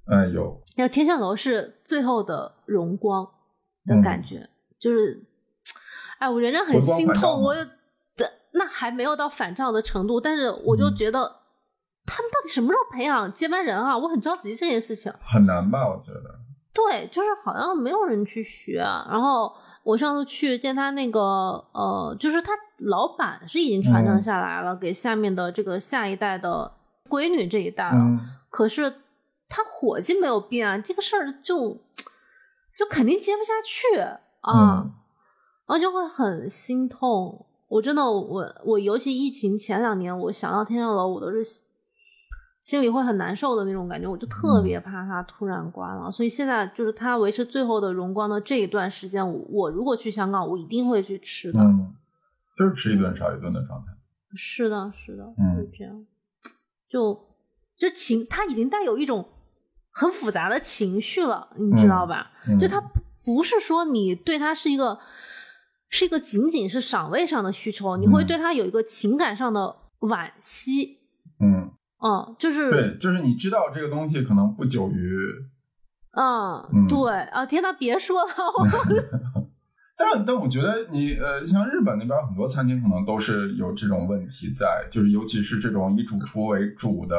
[0.05, 3.25] 哎有，那天香楼是最后的荣光
[3.85, 5.23] 的嗯感觉，就是，
[6.19, 11.37] 哎，我仍然很心痛，我有的那还没有到反照的程度，但是我就嗯觉得。
[12.03, 13.95] 他们到底什么时候培养接班人啊？
[13.95, 15.13] 我很着急这件事情。
[15.21, 15.87] 很难吧？
[15.87, 16.39] 我觉得，
[16.73, 19.05] 对，就是好像没有人去学、啊。
[19.09, 19.51] 然后
[19.83, 21.19] 我上次去见他那个
[21.73, 26.71] 呃，就是他老板是已经传承嗯下来了，给下面的这个下一代的
[27.09, 27.97] 闺女这一代了。
[27.97, 28.19] 嗯，
[28.49, 28.93] 可是
[29.49, 31.77] 他伙计没有变啊，这个事儿就
[32.77, 33.99] 就肯定接不下去
[34.41, 34.91] 啊，嗯
[35.67, 37.45] 然后就会很心痛。
[37.67, 41.41] 我真的，我我尤其疫情前两年，我想到天上楼，我都是
[42.61, 46.11] 心心里会很难受的那种感觉，我就特别怕它突然关了。
[46.11, 51.59] 所以现在就是它维持最后的荣光的这一段时间，我我如果去香港，我一定会去吃的。
[51.59, 51.93] 嗯，
[52.55, 53.91] 就是吃一顿少一顿的状态。
[54.35, 56.05] 是的，是的，嗯是这样。
[56.87, 57.27] 就
[57.75, 59.27] 就情，它已经带有一种
[59.91, 62.31] 很复杂的情绪了，你知道吧？
[62.47, 62.81] 嗯就它
[63.25, 64.99] 不是说你对它是一个
[65.89, 70.99] 是一个仅仅是赏味上的需求，你会嗯对它有一个情感上的惋惜。
[71.39, 71.71] 嗯，
[72.03, 75.17] 嗯，就是对，就是你知道这个东西可能不久于，
[76.17, 78.27] 嗯，嗯对啊，天呐，别说了，
[78.57, 78.65] 我
[79.97, 87.15] 但但我觉得你呃，像日本那边很多餐厅可能都是有这种问题在，就是尤其是这种以主厨为主的，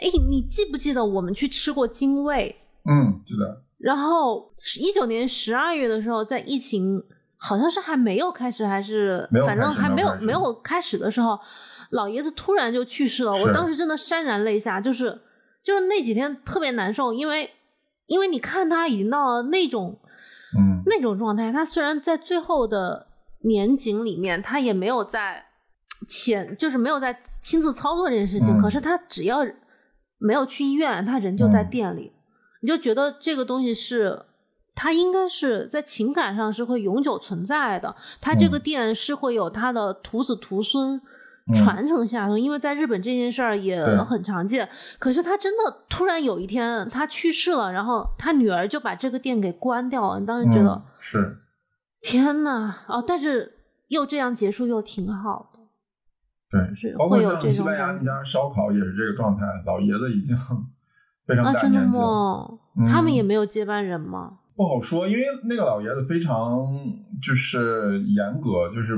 [0.00, 2.56] 哎，你记不记得我们去吃过精卫？
[2.86, 4.50] 嗯，记得，然后
[4.80, 7.02] 一九年十二月的时候，在疫情
[7.36, 11.38] 好像是还没有开始，还是反正还没有没有没有开始的时候，
[11.90, 13.32] 老爷子突然就去世了。
[13.32, 15.20] 我当时真的潸然泪下，就是
[15.62, 17.50] 就是那几天特别难受，因为
[18.06, 19.98] 因为你看他已经到了那种
[20.58, 23.06] 嗯那种状态，他虽然在最后的
[23.40, 25.46] 年景里面，他也没有在
[26.08, 29.46] 前，就是没有在亲自操作这件事情，嗯可是他只要
[30.18, 32.12] 没有去医院，他人就在嗯店里，
[32.62, 34.24] 你就觉得这个东西是。
[34.76, 41.00] 他应该是在情感上是会永久存在的，他这个嗯店是会有他的徒子徒孙嗯
[41.52, 44.68] 传承下去，因为在日本这件事儿也很常见。
[44.98, 51.38] 可是他真的突然有一天他去世了，然后他女儿就把这个店给关掉了，你当时觉得、嗯是，
[52.00, 55.60] 天呐，哦，但是又这样结束又挺好的。
[56.50, 60.34] 对，是包括会有这像西班牙那家烧烤也是这个状态，老爷子已经
[61.26, 62.58] 非常啊，真的大年纪了，吗？
[62.78, 64.38] 嗯他们也没有接班人吗？
[64.56, 66.64] 不好说，因为那个老爷子非常
[67.22, 68.96] 就是严格，就是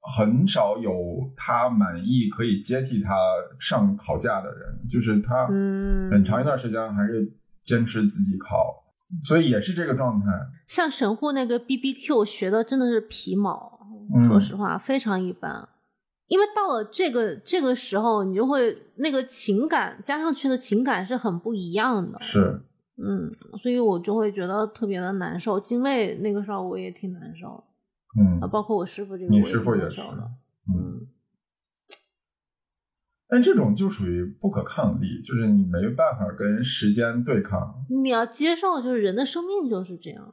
[0.00, 0.92] 很少有
[1.36, 3.16] 他满意可以接替他
[3.58, 7.32] 上考架的人，就是他嗯很长一段时间还是
[7.62, 8.84] 坚持自己考，
[9.22, 10.26] 所以也是这个状态。
[10.66, 13.80] 像神户那个 B B Q 学的真的是皮毛，
[14.14, 15.68] 嗯说实话非常一般。
[16.28, 22.20] 因为到了这个这个时候，你就会那个情感加上去的情感是很不一样的。
[22.20, 22.60] 是，
[23.02, 23.32] 嗯，
[23.62, 25.58] 所以我就会觉得特别的难受。
[25.58, 27.64] 精卫那个时候我也挺难受的，
[28.16, 30.00] 嗯啊，，包括我师傅这个你师傅也是。
[30.00, 30.30] 嗯，
[30.74, 31.08] 嗯，
[33.28, 37.84] 但这种就属于不可抗力，就是你没办法跟时间对抗。
[37.90, 40.32] 你要接受，就是人的生命就是这样。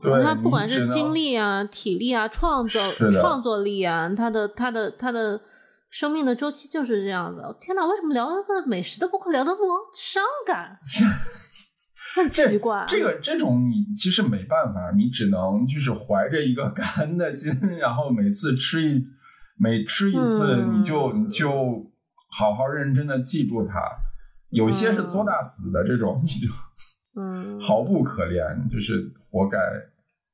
[0.00, 2.78] 对他不管是精力啊、体力啊、创造
[3.10, 5.40] 创作力啊，他的他的他的
[5.88, 7.56] 生命的周期就是这样的。
[7.60, 10.78] 天哪，为什么聊这个美食的播客聊得那么伤感？
[12.14, 12.84] 很这奇怪。
[12.88, 19.06] 这个这种你其实没办法，你只能就是怀着一个 感恩的心，然后每次吃一
[19.56, 21.90] 每吃一次，嗯你就你就
[22.38, 23.74] 好好认真的记住它。
[24.50, 26.48] 有些是作大死的这种，你就
[27.20, 29.58] 嗯，毫不可怜，就是活该。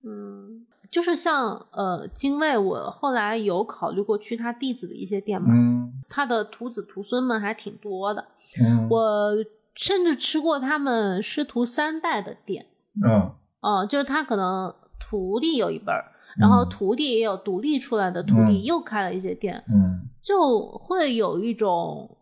[0.04, 8.24] 嗯，就是像呃精卫，我后来有考虑过去他弟子的一些店嘛，嗯他的徒子徒孙们还挺多的。
[8.62, 9.32] 嗯，我
[9.76, 12.66] 甚至吃过他们师徒三代的店，
[13.06, 13.32] 嗯。
[13.60, 16.04] 哦、就是他可能徒弟有一本儿，
[16.38, 16.68] 然后嗯。
[16.68, 18.64] 徒弟也有独立出来的徒弟，嗯。
[18.64, 20.08] 又开了一些店，嗯。
[20.22, 22.16] 就会有一种，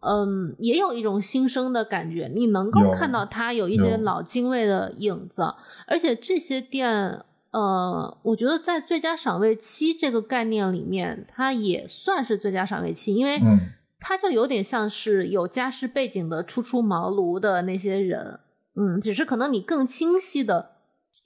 [0.00, 2.30] 嗯，也有一种新生的感觉。
[2.34, 5.42] 你能够看到他有一些老精卫的影子，
[5.86, 13.40] 而且这些店，呃，我觉得在最佳赏味期这个概念里面，它也算是最佳赏味期，因为
[13.98, 18.38] 嗯它就有点像是有家世背景的初出茅庐的那些人，
[18.76, 20.70] 嗯，只是可能你更清晰的。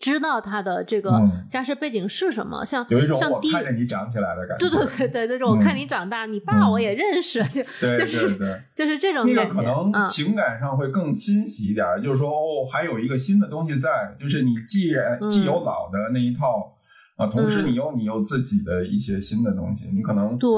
[0.01, 4.69] 知道他的这个嗯家世背景是什么，像有一种我看着你长起来的感觉。
[4.69, 8.61] 对对对对，那种我看嗯你长大，你爸我也认识，就是对对。
[8.75, 9.55] 就是这种那感觉。
[9.55, 16.75] 个可能嗯情感上会更欣喜一点，就是说哦，还有一个新的东西在，就是你既然嗯既有老的那一套
[17.17, 20.51] 啊，同时嗯你有你有自己的一些新的东西，你可能对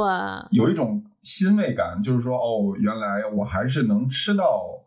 [0.52, 4.85] 有一种欣慰感，就是说哦，原来我还是能吃到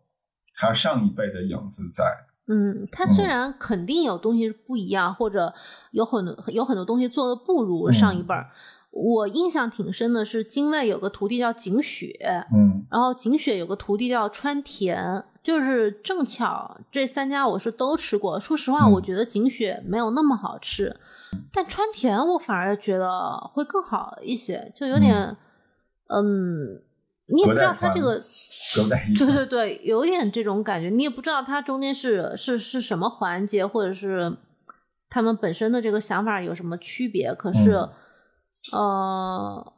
[0.55, 2.05] 他上一辈的影子在。
[2.49, 5.53] 嗯，他虽嗯然肯定有东西不一样，或者
[5.91, 8.49] 有很多有很多东西做的不如上一辈儿。
[8.91, 18.39] 我印象挺深的是，精卫有个徒弟叫景雪，嗯然后景雪有个徒弟叫川田，就是正巧这三家我是都吃过。
[18.39, 20.95] 说实话，嗯我觉得景雪没有那么好吃，
[21.51, 25.35] 但川田我反而觉得会更好一些，就有点，
[26.09, 26.81] 嗯，
[27.27, 29.17] 你也不知道他这个，对。
[29.17, 34.37] 对对，有点这种感觉，你也不知道它中间是是是什么环节，或者是
[35.09, 37.33] 他们本身的这个想法有什么区别。
[37.33, 37.71] 可是，
[38.73, 39.73] 嗯呃，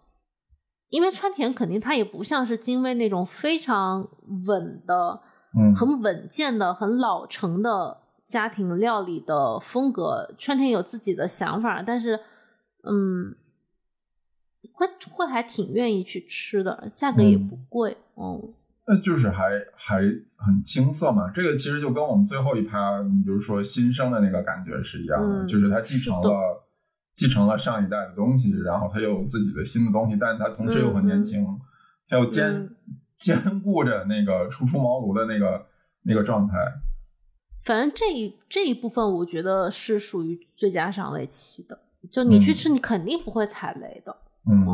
[0.90, 4.08] 因为川田肯定他也不像是精卫那种非常
[4.48, 5.22] 稳的、
[5.58, 10.34] 嗯很稳健的、很老成的家庭料理的风格。
[10.38, 12.20] 川田有自己的想法，但是，
[12.84, 13.36] 嗯。
[14.80, 18.54] 会会还挺愿意去吃的，价格也嗯不贵，嗯
[18.88, 20.02] 那就是还还
[20.38, 21.30] 很青涩嘛。
[21.32, 26.66] 这个其实就跟我们最后一趴，你就是说新生的那个感觉是一样的，嗯就是他继承了
[27.14, 31.46] 继承了上一代的东西，然后他又有自己的新的东西，但是他同时又很年轻，
[32.08, 32.76] 他又兼、嗯
[33.20, 35.66] 兼顾着那个初出茅庐的那个
[36.04, 36.54] 那个状态。
[37.66, 41.78] 反正这一这一部分，我觉得是属于最佳赏味期的。
[42.10, 44.16] 就你去嗯吃，你肯定不会踩雷的，
[44.50, 44.66] 嗯，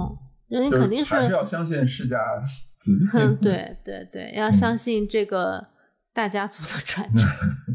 [0.50, 3.18] 嗯，你肯定是，还是要相信世家子弟。
[3.18, 5.68] 嗯， 对对对，要相信这个
[6.14, 7.28] 大家族的传承。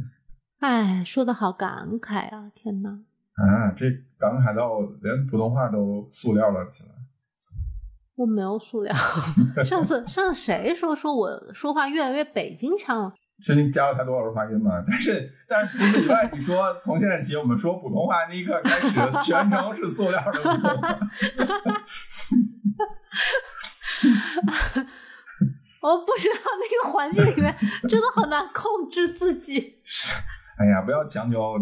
[0.60, 2.50] 哎，说的好感慨啊！
[2.54, 6.88] 天哪，啊，这感慨到连普通话都塑料了起来。
[8.16, 8.94] 我没有塑料。
[9.64, 13.14] 上次上次谁说说我说话越来越北京腔了？
[13.42, 14.78] 这你加了太多儿化音嘛？
[14.86, 18.90] 但是 但是除此以外，你说从现在起我们说普通话那一刻开始，
[19.22, 20.98] 全程是塑料的普通话。
[25.82, 27.54] 我不知道那个环境里面
[27.88, 29.78] 真的好难控制自己。
[30.58, 31.56] 哎呀，不要强求，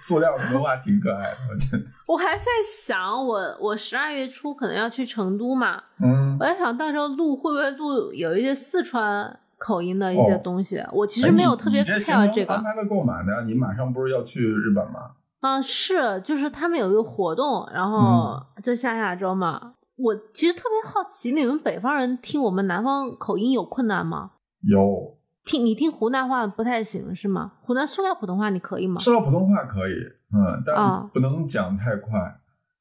[0.00, 1.84] 塑料普通话挺可爱的，我觉得。
[2.06, 10.82] 我还在想，我我十二月初可能要去成都嘛，嗯我，在想到时候录会不会录有一些四川口音的一些哦东西。
[10.92, 15.12] 我其实没有特别哎你你这个安排的够满的，你马上不是要去日本吗？
[15.40, 17.98] 啊、是就是他们有一个活动，然后
[18.56, 19.74] 嗯就下下周嘛。
[19.96, 24.30] 我其实特别好奇，你们北方人听我们南方口音有困难吗？
[24.62, 27.52] 有，听你听湖南话不太行是吗？
[27.62, 28.98] 湖南塑料普通话你可以吗？
[28.98, 29.94] 塑料普通话可以，
[30.32, 32.18] 嗯，但啊不能讲太快。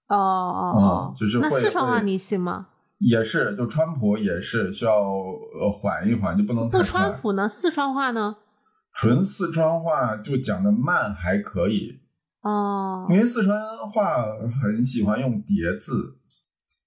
[0.08, 2.68] 哦哦哦嗯，就是那四川话你行吗？
[3.02, 6.84] 也是，就川普也是需要呃缓一缓，就不能太不。
[6.84, 7.48] 川普呢？
[7.48, 8.38] 四川话呢？
[8.94, 12.02] 纯四川话就讲的慢还可以，
[12.42, 13.58] 哦，因为四川
[13.90, 14.26] 话
[14.62, 16.18] 很喜欢用叠字，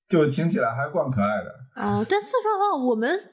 [0.07, 1.51] 就听起来还怪可爱的。
[1.83, 3.33] 哦，但四川话我们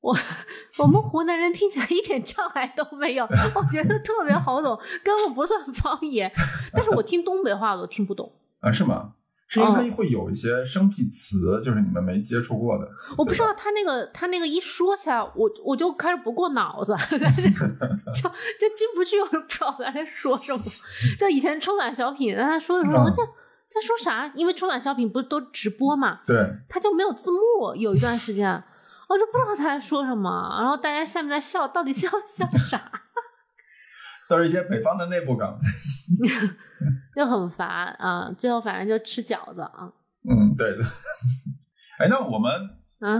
[0.00, 0.14] 我
[0.82, 3.24] 我们湖南人听起来一点障碍都没有，
[3.54, 6.30] 我觉得特别好懂，根本不算方言。
[6.72, 8.30] 但是我听东北话我都听不懂
[8.60, 8.70] 啊？
[8.70, 9.14] 是吗？
[9.46, 12.88] 是因为它会有一些生僻词，就是你们没接触过的。
[13.16, 20.62] 我不知道他那个他那个一说起来，我我就开始不过脑子， 就就进不去，我就不知道他在说什么。
[21.18, 23.22] 就以前春晚小品，他说的时候，我在
[23.66, 24.30] 在说啥？
[24.34, 26.20] 因为春晚小品不是都直播嘛？
[26.26, 26.36] 对，
[26.68, 28.50] 他就没有字幕，有一段时间，
[29.08, 30.56] 我就不知道他在说什么。
[30.58, 32.90] 然后大家下面在笑，到底笑笑啥？
[34.28, 35.58] 都是一些北方的内部梗，
[37.14, 38.34] 就很烦啊！
[38.36, 39.92] 最后反正就吃饺子啊。
[40.28, 40.82] 嗯，对的。
[41.98, 42.50] 哎，那我们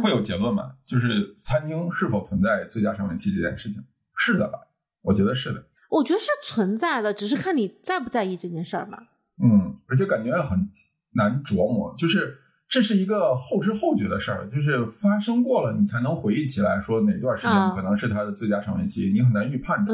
[0.03, 0.73] 会有结论吗？
[0.85, 3.85] 就是餐厅是否存在最佳上面期这件事情？
[4.17, 4.59] 是的吧？
[5.03, 5.63] 我觉得是的。
[5.91, 8.99] 我觉得是存在的，只是看你在不在意这件事儿吧。
[9.43, 10.71] 嗯，而且感觉很
[11.13, 19.93] 难琢磨，就是这是一个后知后觉的事儿，就是发生过了，你才能回忆起来，说哪段时间可能是它的最佳上面期，你很难预判出。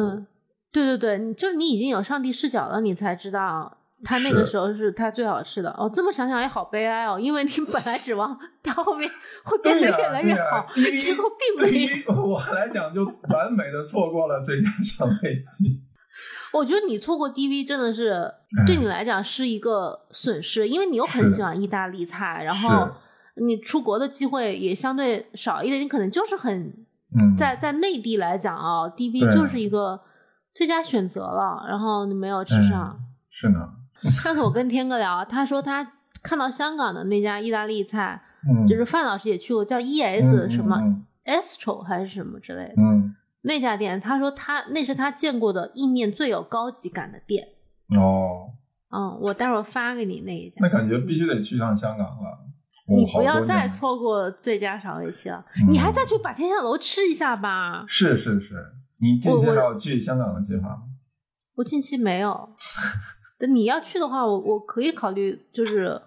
[0.72, 5.70] 对对对，就是你已经有上帝视角了，你才知道他那个时候是他最好吃的。
[5.76, 9.10] 哦，这么想想也好悲哀哦，因为你本来指望 他后面
[9.44, 11.88] 会变得越来越好，结果并没有。
[11.88, 15.80] 对于我来讲，就完美的错过了最佳上飞机。
[16.52, 18.32] 我觉得你错过 DV 真的是
[18.66, 22.88] 对你来讲是一个损失，因为你又很喜欢意大利菜，然后
[23.34, 26.72] 你出国的机会也相对少一点，你可能就是很
[27.36, 30.00] 在在内地来讲啊，DV 就是一个。
[30.52, 32.98] 最佳选择了，然后你没有吃上，
[33.28, 33.58] 是呢。
[34.08, 35.92] 上次我跟天哥聊，他说他
[36.22, 38.20] 看到香港的那家意大利菜，
[38.66, 40.78] 就是范老师也去过，叫 E S 什么
[41.24, 47.46] Estro 还是什么之类的，嗯，那家店，他说他那是他见过的意面最有高级感的店。
[47.96, 48.52] 哦，
[48.90, 50.54] 嗯，我待会儿发给你那一家。
[50.60, 52.46] 那感觉必须得去趟香港了。
[52.88, 57.84] 你不要再错过最佳赏味期了，你还再去把天下楼吃一下吧。
[57.86, 58.54] 是是是。
[59.00, 60.82] 你近期还有去香港的计划吗？
[61.56, 62.48] 我近期没有。
[63.38, 65.98] 等你要去的话，我我可以考虑，就是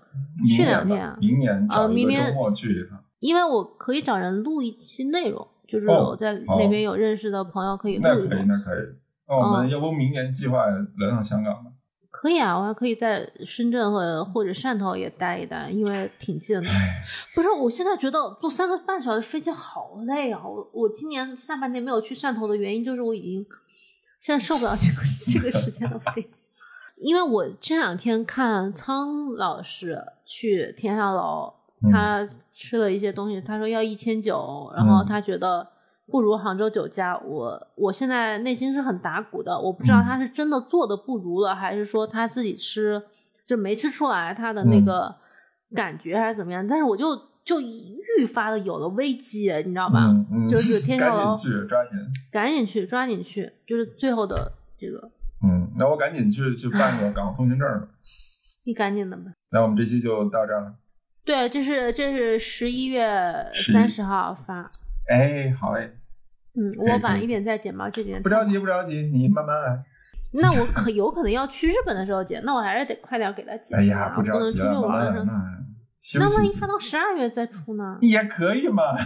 [0.55, 1.15] 去两天。
[1.19, 3.03] 明年啊，明年周末去一趟。
[3.19, 8.01] 因为我可以找人录一期内容，就是我在那边有认识的朋友可以录。
[8.03, 8.83] 那可以，那可以。
[9.27, 11.71] 那我们要不明年计划来趟香港吧？
[12.23, 16.69] 可以啊，我还可以在深圳或或者汕头也待一待，因为挺近的。
[17.35, 20.41] 不是，我现在觉得坐三个半小时飞机好累啊！
[20.41, 23.45] 我我今年下半年没有去汕头的原因就是我已经
[24.19, 25.01] 现在受不了这个
[25.33, 26.49] 这个时间的飞机，
[26.95, 31.53] 因为我这两天看苍老师去天下楼，
[31.91, 35.73] 他吃了一些东西，他说要一千九，然后他觉得。
[36.05, 43.01] 不如杭州酒家，我我现在内心是很打鼓的，我不知道他是真的做的不如了，还是说他自己吃
[43.45, 45.15] 就没吃出来他的那个
[45.75, 46.65] 感觉，还是怎么样？
[46.67, 50.13] 但是我就就愈发的有了危机，你知道吧？
[50.51, 51.91] 就是天 下楼，赶紧去抓紧，
[52.31, 55.11] 赶紧去抓紧去，就是最后的这个。
[55.49, 57.87] 嗯，那我赶紧去去办个港澳通行证吧。
[58.65, 59.23] 你赶紧的吧。
[59.51, 60.75] 那我们这期就到这儿了。
[61.25, 64.61] 对，这是这是十一月三十号发。
[65.07, 65.89] 哎，好哎，
[66.55, 69.77] 嗯，我晚一点再剪吧，这几天不着急，不着急，你慢慢来。
[70.35, 73.77] 那我可有可能要去日本的时候剪，那我还是得快点给他剪。
[73.77, 77.97] 哎呀，不着急了，那那万一放到十二月再出呢？
[78.01, 78.83] 也可以嘛。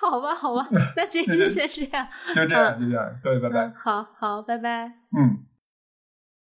[0.00, 0.66] 好吧，好吧，
[0.96, 3.72] 那这期先这样，就这样，就这样，各位拜拜。
[3.76, 4.86] 好好，拜拜。
[5.16, 5.44] 嗯。